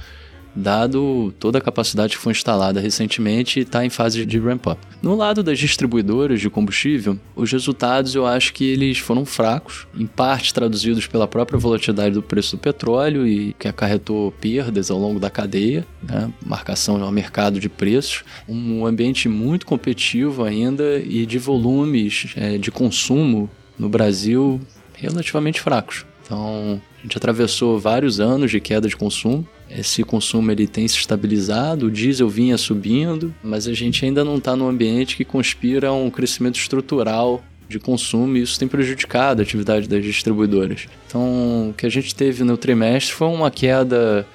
dado 0.55 1.33
toda 1.39 1.57
a 1.57 1.61
capacidade 1.61 2.15
que 2.15 2.21
foi 2.21 2.31
instalada 2.31 2.79
recentemente 2.79 3.59
e 3.59 3.63
está 3.63 3.85
em 3.85 3.89
fase 3.89 4.25
de 4.25 4.39
ramp-up. 4.39 4.79
No 5.01 5.15
lado 5.15 5.43
das 5.43 5.59
distribuidoras 5.59 6.39
de 6.39 6.49
combustível, 6.49 7.17
os 7.35 7.51
resultados 7.51 8.15
eu 8.15 8.25
acho 8.25 8.53
que 8.53 8.65
eles 8.65 8.99
foram 8.99 9.25
fracos, 9.25 9.87
em 9.97 10.05
parte 10.05 10.53
traduzidos 10.53 11.07
pela 11.07 11.27
própria 11.27 11.59
volatilidade 11.59 12.13
do 12.13 12.23
preço 12.23 12.55
do 12.55 12.59
petróleo 12.59 13.27
e 13.27 13.53
que 13.57 13.67
acarretou 13.67 14.31
perdas 14.31 14.89
ao 14.91 14.99
longo 14.99 15.19
da 15.19 15.29
cadeia, 15.29 15.85
né? 16.01 16.31
marcação 16.45 17.01
ao 17.03 17.11
mercado 17.11 17.59
de 17.59 17.69
preços, 17.69 18.23
um 18.47 18.85
ambiente 18.85 19.27
muito 19.27 19.65
competitivo 19.65 20.43
ainda 20.43 20.99
e 20.99 21.25
de 21.25 21.37
volumes 21.37 22.33
é, 22.35 22.57
de 22.57 22.71
consumo 22.71 23.49
no 23.77 23.89
Brasil 23.89 24.61
relativamente 24.93 25.59
fracos. 25.59 26.05
Então, 26.23 26.81
a 26.99 27.01
gente 27.01 27.17
atravessou 27.17 27.79
vários 27.79 28.19
anos 28.19 28.49
de 28.49 28.59
queda 28.59 28.87
de 28.87 28.95
consumo, 28.95 29.47
esse 29.69 30.03
consumo 30.03 30.51
ele 30.51 30.67
tem 30.67 30.87
se 30.87 30.97
estabilizado, 30.97 31.87
o 31.87 31.91
diesel 31.91 32.29
vinha 32.29 32.57
subindo, 32.57 33.33
mas 33.43 33.67
a 33.67 33.73
gente 33.73 34.05
ainda 34.05 34.23
não 34.23 34.37
está 34.37 34.55
num 34.55 34.67
ambiente 34.67 35.17
que 35.17 35.25
conspira 35.25 35.91
um 35.91 36.09
crescimento 36.09 36.57
estrutural 36.59 37.43
de 37.67 37.79
consumo 37.79 38.37
e 38.37 38.41
isso 38.41 38.59
tem 38.59 38.67
prejudicado 38.67 39.41
a 39.41 39.43
atividade 39.43 39.89
das 39.89 40.03
distribuidoras. 40.03 40.87
Então, 41.07 41.69
o 41.69 41.73
que 41.73 41.85
a 41.85 41.89
gente 41.89 42.13
teve 42.13 42.43
no 42.43 42.55
trimestre 42.55 43.13
foi 43.13 43.27
uma 43.27 43.49
queda 43.49 44.27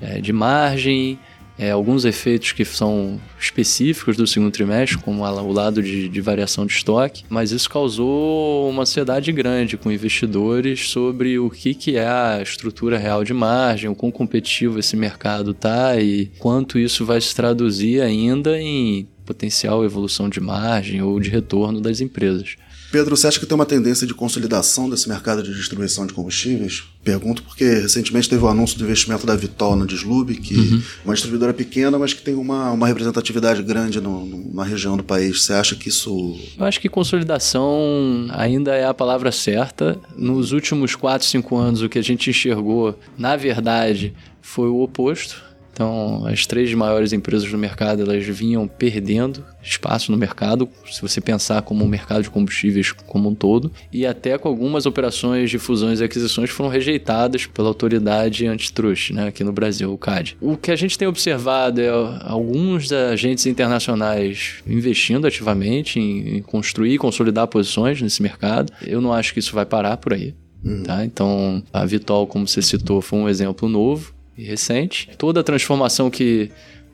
é, 0.00 0.20
de 0.20 0.32
margem, 0.32 1.18
é, 1.58 1.70
alguns 1.70 2.04
efeitos 2.04 2.52
que 2.52 2.64
são 2.64 3.20
específicos 3.38 4.16
do 4.16 4.26
segundo 4.26 4.52
trimestre, 4.52 4.98
como 4.98 5.24
o 5.24 5.52
lado 5.52 5.82
de, 5.82 6.08
de, 6.08 6.20
variação 6.20 6.66
de 6.66 6.72
estoque, 6.72 7.24
mas 7.28 7.52
isso 7.52 7.70
causou 7.70 8.68
uma 8.68 8.82
ansiedade 8.82 9.30
grande 9.30 9.76
com 9.76 9.90
investidores 9.90 10.88
sobre 10.88 11.38
o 11.38 11.48
que, 11.48 11.74
que 11.74 11.96
é 11.96 12.06
a 12.06 12.40
estrutura 12.42 12.98
real 12.98 13.22
de 13.22 13.32
margem, 13.32 13.88
o 13.88 13.94
quão 13.94 14.10
competitivo 14.10 14.78
esse 14.78 14.96
mercado 14.96 15.52
está 15.52 15.96
e 16.00 16.26
quanto 16.38 16.78
isso 16.78 17.04
vai 17.04 17.20
se 17.20 17.34
traduzir 17.34 18.00
ainda 18.00 18.60
em 18.60 19.06
potencial 19.24 19.84
evolução 19.84 20.28
de 20.28 20.40
margem 20.40 21.02
ou 21.02 21.18
de 21.18 21.30
retorno 21.30 21.80
das 21.80 22.00
empresas. 22.00 22.56
Pedro, 22.94 23.16
você 23.16 23.26
acha 23.26 23.40
que 23.40 23.46
tem 23.46 23.56
uma 23.56 23.66
tendência 23.66 24.06
de 24.06 24.14
consolidação 24.14 24.88
desse 24.88 25.08
mercado 25.08 25.42
de 25.42 25.52
distribuição 25.52 26.06
de 26.06 26.14
combustíveis? 26.14 26.84
Pergunto 27.02 27.42
porque 27.42 27.64
recentemente 27.64 28.28
teve 28.28 28.44
o 28.44 28.46
anúncio 28.46 28.78
do 28.78 28.84
investimento 28.84 29.26
da 29.26 29.34
Vitol 29.34 29.74
no 29.74 29.84
Deslube, 29.84 30.36
que 30.36 30.54
uhum. 30.54 30.78
é 30.78 31.04
uma 31.04 31.14
distribuidora 31.14 31.52
pequena, 31.52 31.98
mas 31.98 32.12
que 32.12 32.22
tem 32.22 32.36
uma, 32.36 32.70
uma 32.70 32.86
representatividade 32.86 33.64
grande 33.64 34.00
no, 34.00 34.62
região 34.62 34.96
do 34.96 35.02
país. 35.02 35.42
Você 35.42 35.54
acha 35.54 35.74
que 35.74 35.88
isso. 35.88 36.38
Eu 36.56 36.64
acho 36.64 36.80
que 36.80 36.88
consolidação 36.88 38.28
ainda 38.30 38.72
é 38.76 38.86
a 38.86 38.94
palavra 38.94 39.32
certa. 39.32 39.98
Nos 40.16 40.52
últimos 40.52 40.94
4, 40.94 41.26
5 41.26 41.56
anos, 41.56 41.82
o 41.82 41.88
que 41.88 41.98
a 41.98 42.02
gente 42.02 42.30
enxergou, 42.30 42.96
na 43.18 43.34
verdade, 43.34 44.14
foi 44.40 44.68
o 44.68 44.80
oposto 44.80 45.42
então, 45.74 46.24
as 46.24 46.46
três 46.46 46.72
maiores 46.72 47.12
empresas 47.12 47.50
do 47.50 47.58
mercado, 47.58 48.02
elas 48.02 48.24
vinham 48.24 48.68
perdendo 48.68 49.44
espaço 49.60 50.12
no 50.12 50.16
mercado, 50.16 50.68
se 50.88 51.02
você 51.02 51.20
pensar 51.20 51.62
como 51.62 51.84
um 51.84 51.88
mercado 51.88 52.22
de 52.22 52.30
combustíveis 52.30 52.92
como 52.92 53.28
um 53.28 53.34
todo, 53.34 53.72
e 53.92 54.06
até 54.06 54.38
com 54.38 54.48
algumas 54.48 54.86
operações 54.86 55.50
de 55.50 55.58
fusões 55.58 55.98
e 55.98 56.04
aquisições 56.04 56.50
foram 56.50 56.70
rejeitadas 56.70 57.46
pela 57.46 57.68
autoridade 57.68 58.46
antitrust, 58.46 59.10
né, 59.12 59.28
aqui 59.28 59.42
no 59.42 59.52
Brasil, 59.52 59.92
o 59.92 59.98
CAD. 59.98 60.36
O 60.40 60.56
que 60.56 60.70
a 60.70 60.76
gente 60.76 60.96
tem 60.96 61.08
observado 61.08 61.80
é 61.80 61.88
alguns 62.20 62.92
agentes 62.92 63.46
internacionais 63.46 64.62
investindo 64.64 65.26
ativamente 65.26 65.98
em, 65.98 66.40
construir 66.42 66.94
e 66.94 66.98
consolidar 66.98 67.48
posições 67.48 68.00
nesse 68.00 68.22
mercado. 68.22 68.72
Eu 68.86 69.00
não 69.00 69.12
acho 69.12 69.32
que 69.32 69.40
isso 69.40 69.54
vai 69.54 69.66
parar 69.66 69.96
por 69.96 70.12
aí. 70.12 70.34
Uhum. 70.62 70.82
Tá? 70.84 71.04
Então, 71.04 71.62
a 71.72 71.84
Vitol, 71.84 72.26
como 72.26 72.46
você 72.46 72.62
citou, 72.62 73.02
foi 73.02 73.18
um 73.18 73.28
exemplo 73.28 73.68
novo 73.68 74.13
e 74.36 74.44
recente. 74.44 75.10
Toda 75.16 75.40
a 75.40 75.44
transformação 75.44 76.10
que 76.10 76.50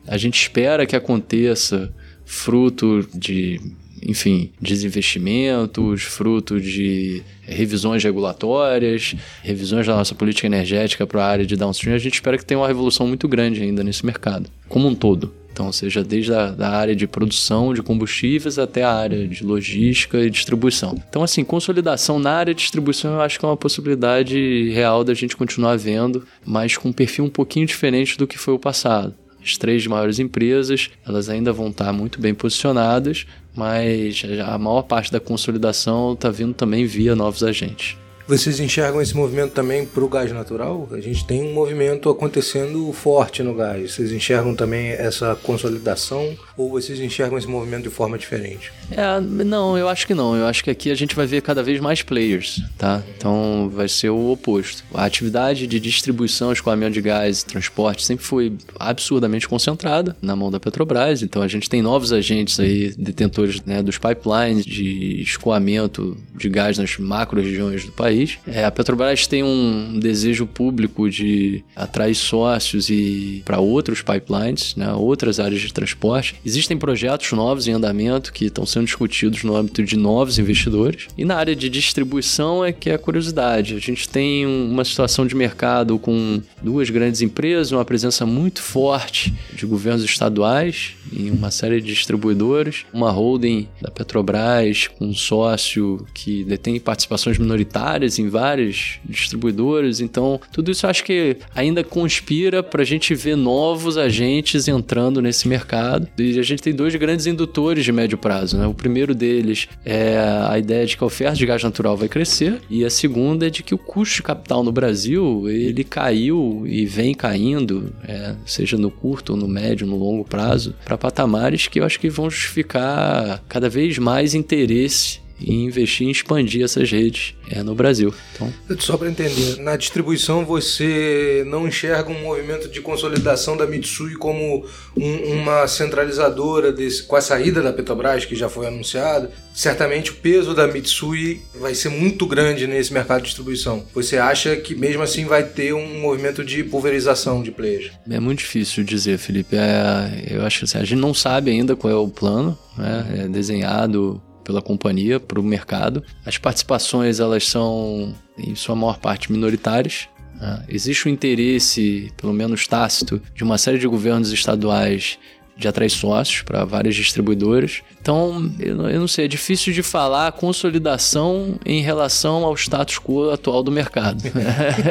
a 0.07 0.17
gente 0.17 0.41
espera 0.41 0.85
que 0.85 0.95
aconteça, 0.95 1.93
fruto 2.25 3.07
de, 3.13 3.59
enfim, 4.01 4.51
desinvestimentos, 4.59 6.03
fruto 6.03 6.59
de 6.59 7.21
revisões 7.43 8.03
regulatórias, 8.03 9.15
revisões 9.43 9.85
da 9.85 9.95
nossa 9.95 10.15
política 10.15 10.47
energética 10.47 11.05
para 11.05 11.23
a 11.23 11.27
área 11.27 11.45
de 11.45 11.55
downstream, 11.55 11.95
a 11.95 11.99
gente 11.99 12.15
espera 12.15 12.37
que 12.37 12.45
tenha 12.45 12.59
uma 12.59 12.67
revolução 12.67 13.07
muito 13.07 13.27
grande 13.27 13.61
ainda 13.61 13.83
nesse 13.83 14.05
mercado, 14.05 14.49
como 14.67 14.87
um 14.87 14.95
todo. 14.95 15.33
Então, 15.51 15.69
seja 15.71 16.01
desde 16.03 16.33
a 16.33 16.47
da 16.47 16.69
área 16.69 16.95
de 16.95 17.05
produção 17.05 17.73
de 17.73 17.83
combustíveis 17.83 18.57
até 18.57 18.83
a 18.83 18.93
área 18.93 19.27
de 19.27 19.43
logística 19.43 20.17
e 20.19 20.29
distribuição. 20.29 20.95
Então, 21.09 21.23
assim, 21.23 21.43
consolidação 21.43 22.17
na 22.17 22.31
área 22.31 22.53
de 22.53 22.61
distribuição 22.61 23.13
eu 23.13 23.21
acho 23.21 23.37
que 23.37 23.45
é 23.45 23.49
uma 23.49 23.57
possibilidade 23.57 24.69
real 24.69 25.03
da 25.03 25.13
gente 25.13 25.35
continuar 25.35 25.77
vendo, 25.77 26.25
mas 26.45 26.77
com 26.77 26.89
um 26.89 26.93
perfil 26.93 27.25
um 27.25 27.29
pouquinho 27.29 27.65
diferente 27.65 28.17
do 28.17 28.25
que 28.25 28.37
foi 28.37 28.53
o 28.53 28.59
passado. 28.59 29.13
As 29.43 29.57
três 29.57 29.85
maiores 29.87 30.19
empresas, 30.19 30.91
elas 31.05 31.27
ainda 31.27 31.51
vão 31.51 31.69
estar 31.69 31.91
muito 31.91 32.21
bem 32.21 32.33
posicionadas, 32.33 33.25
mas 33.55 34.21
a 34.45 34.57
maior 34.57 34.83
parte 34.83 35.11
da 35.11 35.19
consolidação 35.19 36.13
está 36.13 36.29
vindo 36.29 36.53
também 36.53 36.85
via 36.85 37.15
novos 37.15 37.43
agentes. 37.43 37.97
Vocês 38.27 38.61
enxergam 38.61 39.01
esse 39.01 39.13
movimento 39.15 39.51
também 39.51 39.85
para 39.85 40.03
o 40.03 40.07
gás 40.07 40.31
natural? 40.31 40.87
A 40.91 41.01
gente 41.01 41.25
tem 41.25 41.43
um 41.43 41.53
movimento 41.53 42.09
acontecendo 42.09 42.89
forte 42.93 43.43
no 43.43 43.53
gás. 43.53 43.93
Vocês 43.93 44.11
enxergam 44.13 44.55
também 44.55 44.91
essa 44.91 45.35
consolidação 45.35 46.33
ou 46.61 46.69
vocês 46.69 46.99
enxergam 46.99 47.37
esse 47.37 47.47
movimento 47.47 47.83
de 47.83 47.89
forma 47.89 48.17
diferente? 48.17 48.71
É, 48.91 49.19
não, 49.19 49.77
eu 49.77 49.89
acho 49.89 50.05
que 50.05 50.13
não. 50.13 50.35
Eu 50.35 50.45
acho 50.45 50.63
que 50.63 50.69
aqui 50.69 50.91
a 50.91 50.95
gente 50.95 51.15
vai 51.15 51.25
ver 51.25 51.41
cada 51.41 51.63
vez 51.63 51.79
mais 51.79 52.01
players, 52.01 52.61
tá? 52.77 53.03
Então 53.17 53.71
vai 53.73 53.87
ser 53.87 54.09
o 54.09 54.31
oposto. 54.31 54.83
A 54.93 55.05
atividade 55.05 55.67
de 55.67 55.79
distribuição, 55.79 56.51
escoamento 56.51 56.93
de 56.93 57.01
gás 57.01 57.41
e 57.41 57.45
transporte 57.45 58.05
sempre 58.05 58.23
foi 58.23 58.53
absurdamente 58.79 59.47
concentrada 59.47 60.15
na 60.21 60.35
mão 60.35 60.51
da 60.51 60.59
Petrobras. 60.59 61.21
Então 61.21 61.41
a 61.41 61.47
gente 61.47 61.69
tem 61.69 61.81
novos 61.81 62.13
agentes 62.13 62.59
aí, 62.59 62.93
detentores 62.97 63.61
né, 63.65 63.81
dos 63.81 63.97
pipelines 63.97 64.65
de 64.65 65.21
escoamento 65.21 66.17
de 66.35 66.49
gás 66.49 66.77
nas 66.77 66.97
macro 66.97 67.41
regiões 67.41 67.85
do 67.85 67.91
país 67.91 68.11
país. 68.11 68.37
É, 68.45 68.65
a 68.65 68.71
Petrobras 68.71 69.25
tem 69.27 69.43
um 69.43 69.97
desejo 69.99 70.45
público 70.45 71.09
de 71.09 71.63
atrair 71.75 72.15
sócios 72.15 72.89
e 72.89 73.41
para 73.45 73.59
outros 73.59 74.01
pipelines, 74.01 74.75
né, 74.75 74.91
outras 74.93 75.39
áreas 75.39 75.61
de 75.61 75.73
transporte. 75.73 76.35
Existem 76.51 76.77
projetos 76.77 77.31
novos 77.31 77.65
em 77.65 77.71
andamento 77.71 78.33
que 78.33 78.47
estão 78.47 78.65
sendo 78.65 78.83
discutidos 78.83 79.41
no 79.41 79.55
âmbito 79.55 79.85
de 79.85 79.95
novos 79.95 80.37
investidores. 80.37 81.07
E 81.17 81.23
na 81.23 81.37
área 81.37 81.55
de 81.55 81.69
distribuição 81.69 82.65
é 82.65 82.73
que 82.73 82.89
é 82.89 82.95
a 82.95 82.99
curiosidade. 82.99 83.73
A 83.73 83.79
gente 83.79 84.09
tem 84.09 84.45
uma 84.45 84.83
situação 84.83 85.25
de 85.25 85.33
mercado 85.33 85.97
com 85.97 86.41
duas 86.61 86.89
grandes 86.89 87.21
empresas, 87.21 87.71
uma 87.71 87.85
presença 87.85 88.25
muito 88.25 88.61
forte 88.61 89.33
de 89.53 89.65
governos 89.65 90.03
estaduais 90.03 90.91
em 91.13 91.31
uma 91.31 91.51
série 91.51 91.79
de 91.79 91.87
distribuidores, 91.87 92.85
uma 92.91 93.11
holding 93.11 93.69
da 93.81 93.89
Petrobras 93.89 94.89
um 94.99 95.13
sócio 95.13 96.05
que 96.13 96.43
detém 96.43 96.77
participações 96.81 97.37
minoritárias 97.37 98.19
em 98.19 98.27
várias 98.27 98.99
distribuidoras. 99.05 100.01
Então, 100.01 100.37
tudo 100.51 100.69
isso 100.69 100.85
acho 100.85 101.05
que 101.05 101.37
ainda 101.55 101.81
conspira 101.81 102.61
para 102.61 102.81
a 102.81 102.85
gente 102.85 103.15
ver 103.15 103.37
novos 103.37 103.97
agentes 103.97 104.67
entrando 104.67 105.21
nesse 105.21 105.47
mercado. 105.47 106.09
E 106.17 106.30
a 106.39 106.43
gente 106.43 106.61
tem 106.61 106.73
dois 106.73 106.95
grandes 106.95 107.25
indutores 107.25 107.83
de 107.83 107.91
médio 107.91 108.17
prazo. 108.17 108.57
Né? 108.57 108.67
O 108.67 108.73
primeiro 108.73 109.13
deles 109.15 109.67
é 109.85 110.17
a 110.47 110.57
ideia 110.57 110.85
de 110.85 110.97
que 110.97 111.03
a 111.03 111.07
oferta 111.07 111.35
de 111.35 111.45
gás 111.45 111.63
natural 111.63 111.95
vai 111.95 112.07
crescer 112.07 112.61
e 112.69 112.83
a 112.83 112.89
segunda 112.89 113.47
é 113.47 113.49
de 113.49 113.63
que 113.63 113.73
o 113.73 113.77
custo 113.77 114.15
de 114.15 114.23
capital 114.23 114.63
no 114.63 114.71
Brasil 114.71 115.49
ele 115.49 115.83
caiu 115.83 116.63
e 116.65 116.85
vem 116.85 117.13
caindo, 117.13 117.93
é, 118.07 118.35
seja 118.45 118.77
no 118.77 118.91
curto 118.91 119.35
no 119.35 119.47
médio, 119.47 119.87
no 119.87 119.97
longo 119.97 120.25
prazo, 120.25 120.75
para 120.83 120.97
patamares 120.97 121.67
que 121.67 121.79
eu 121.79 121.85
acho 121.85 121.99
que 121.99 122.09
vão 122.09 122.29
justificar 122.29 123.43
cada 123.47 123.69
vez 123.69 123.97
mais 123.97 124.33
interesse 124.33 125.20
e 125.41 125.53
investir 125.53 126.07
em 126.07 126.11
expandir 126.11 126.63
essas 126.63 126.89
redes 126.91 127.33
é, 127.49 127.63
no 127.63 127.75
Brasil. 127.75 128.13
Então... 128.33 128.53
Só 128.79 128.97
para 128.97 129.09
entender, 129.09 129.57
na 129.57 129.75
distribuição 129.75 130.45
você 130.45 131.43
não 131.47 131.67
enxerga 131.67 132.09
um 132.09 132.21
movimento 132.21 132.69
de 132.69 132.81
consolidação 132.81 133.57
da 133.57 133.65
Mitsui 133.65 134.15
como 134.15 134.65
um, 134.95 135.15
uma 135.33 135.67
centralizadora 135.67 136.71
desse, 136.71 137.03
com 137.03 137.15
a 137.15 137.21
saída 137.21 137.61
da 137.61 137.73
Petrobras, 137.73 138.25
que 138.25 138.35
já 138.35 138.49
foi 138.49 138.67
anunciada. 138.67 139.31
Certamente 139.53 140.11
o 140.11 140.15
peso 140.15 140.53
da 140.53 140.67
Mitsui 140.67 141.41
vai 141.59 141.75
ser 141.75 141.89
muito 141.89 142.25
grande 142.25 142.65
nesse 142.67 142.93
mercado 142.93 143.21
de 143.21 143.27
distribuição. 143.27 143.83
Você 143.93 144.17
acha 144.17 144.55
que 144.55 144.73
mesmo 144.73 145.03
assim 145.03 145.25
vai 145.25 145.43
ter 145.43 145.73
um 145.73 145.99
movimento 145.99 146.43
de 146.43 146.63
pulverização 146.63 147.43
de 147.43 147.51
players? 147.51 147.91
É 148.09 148.19
muito 148.19 148.39
difícil 148.39 148.83
dizer, 148.83 149.17
Felipe. 149.17 149.55
É, 149.57 150.25
eu 150.29 150.45
acho 150.45 150.59
que 150.59 150.65
assim, 150.65 150.77
a 150.77 150.83
gente 150.83 150.99
não 150.99 151.13
sabe 151.13 151.51
ainda 151.51 151.75
qual 151.75 151.91
é 151.91 151.95
o 151.95 152.07
plano 152.07 152.57
né? 152.77 153.23
é 153.23 153.27
desenhado 153.27 154.21
pela 154.51 154.61
companhia 154.61 155.19
para 155.19 155.39
o 155.39 155.43
mercado. 155.43 156.03
As 156.25 156.37
participações 156.37 157.19
elas 157.19 157.47
são 157.47 158.13
em 158.37 158.53
sua 158.53 158.75
maior 158.75 158.99
parte 158.99 159.31
minoritárias. 159.31 160.09
Né? 160.39 160.65
Existe 160.67 161.07
o 161.07 161.09
um 161.09 161.13
interesse, 161.13 162.11
pelo 162.17 162.33
menos 162.33 162.67
tácito, 162.67 163.21
de 163.33 163.43
uma 163.43 163.57
série 163.57 163.79
de 163.79 163.87
governos 163.87 164.31
estaduais 164.33 165.17
de 165.61 165.67
atrair 165.67 165.89
sócios 165.89 166.41
para 166.41 166.65
várias 166.65 166.95
distribuidoras. 166.95 167.81
Então, 168.01 168.51
eu, 168.59 168.89
eu, 168.89 168.99
não 168.99 169.07
sei, 169.07 169.25
é 169.25 169.27
difícil 169.27 169.71
de 169.71 169.83
falar 169.83 170.27
a 170.27 170.31
consolidação 170.31 171.59
em 171.65 171.81
relação 171.81 172.43
ao 172.43 172.55
status 172.55 172.97
quo 172.97 173.29
atual 173.29 173.61
do 173.61 173.71
mercado. 173.71 174.23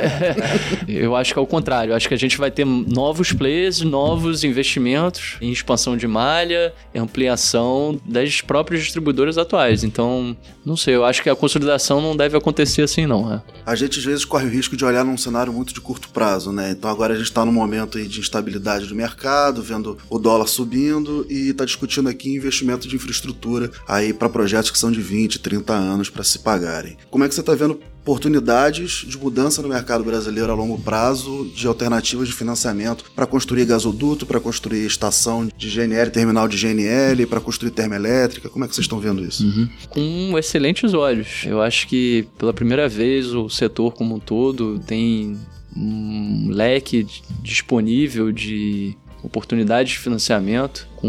eu 0.88 1.16
acho 1.16 1.32
que 1.32 1.38
é 1.38 1.42
o 1.42 1.46
contrário. 1.46 1.92
Eu 1.92 1.96
acho 1.96 2.06
que 2.06 2.14
a 2.14 2.18
gente 2.18 2.38
vai 2.38 2.50
ter 2.50 2.64
novos 2.64 3.32
players, 3.32 3.80
novos 3.80 4.44
investimentos 4.44 5.36
em 5.40 5.50
expansão 5.50 5.96
de 5.96 6.06
malha, 6.06 6.72
ampliação 6.94 8.00
das 8.06 8.40
próprias 8.40 8.82
distribuidoras 8.82 9.36
atuais. 9.36 9.82
Então, 9.82 10.36
não 10.64 10.76
sei, 10.76 10.94
eu 10.94 11.04
acho 11.04 11.22
que 11.22 11.28
a 11.28 11.34
consolidação 11.34 12.00
não 12.00 12.16
deve 12.16 12.36
acontecer 12.36 12.82
assim, 12.82 13.06
não. 13.06 13.28
Né? 13.28 13.42
A 13.66 13.74
gente 13.74 13.98
às 13.98 14.04
vezes 14.04 14.24
corre 14.24 14.46
o 14.46 14.50
risco 14.50 14.76
de 14.76 14.84
olhar 14.84 15.04
num 15.04 15.16
cenário 15.16 15.52
muito 15.52 15.74
de 15.74 15.80
curto 15.80 16.08
prazo, 16.10 16.52
né? 16.52 16.70
Então 16.70 16.90
agora 16.90 17.14
a 17.14 17.16
gente 17.16 17.26
está 17.26 17.44
num 17.44 17.52
momento 17.52 18.00
de 18.00 18.20
instabilidade 18.20 18.86
do 18.86 18.94
mercado, 18.94 19.62
vendo 19.62 19.98
o 20.08 20.18
dólar 20.18 20.46
subindo 20.61 21.26
e 21.31 21.50
está 21.50 21.64
discutindo 21.64 22.09
aqui 22.09 22.35
investimento 22.35 22.87
de 22.87 22.97
infraestrutura 22.97 23.71
aí 23.88 24.12
para 24.12 24.29
projetos 24.29 24.71
que 24.71 24.79
são 24.79 24.93
de 24.93 25.00
20, 25.00 25.38
30 25.38 25.73
anos 25.73 26.11
para 26.11 26.23
se 26.23 26.38
pagarem. 26.38 26.97
Como 27.11 27.25
é 27.25 27.29
que 27.29 27.35
você 27.35 27.40
está 27.40 27.55
vendo 27.55 27.81
oportunidades 28.02 29.05
de 29.07 29.17
mudança 29.17 29.62
no 29.62 29.69
mercado 29.69 30.02
brasileiro 30.02 30.50
a 30.50 30.55
longo 30.55 30.79
prazo 30.79 31.50
de 31.55 31.67
alternativas 31.67 32.29
de 32.29 32.35
financiamento 32.35 33.05
para 33.14 33.26
construir 33.26 33.64
gasoduto, 33.67 34.26
para 34.26 34.40
construir 34.40 34.85
estação 34.87 35.49
de 35.57 35.69
GNL, 35.71 36.11
terminal 36.11 36.49
de 36.49 36.57
GNL, 36.57 37.26
para 37.26 37.40
construir 37.40 37.71
termoelétrica? 37.71 38.49
Como 38.49 38.64
é 38.64 38.69
que 38.69 38.75
vocês 38.75 38.85
estão 38.85 38.99
vendo 38.99 39.25
isso? 39.25 39.45
Uhum. 39.45 39.69
Com 39.88 40.38
excelentes 40.38 40.93
olhos. 40.93 41.45
Eu 41.47 41.61
acho 41.62 41.87
que 41.88 42.26
pela 42.38 42.52
primeira 42.52 42.88
vez 42.88 43.33
o 43.33 43.49
setor 43.49 43.93
como 43.93 44.17
um 44.17 44.21
todo 44.21 44.79
tem 44.79 45.38
um 45.76 46.49
leque 46.50 47.07
disponível 47.43 48.33
de 48.33 48.97
oportunidades 49.22 49.92
de 49.92 49.98
financiamento 49.98 50.88
com 50.96 51.08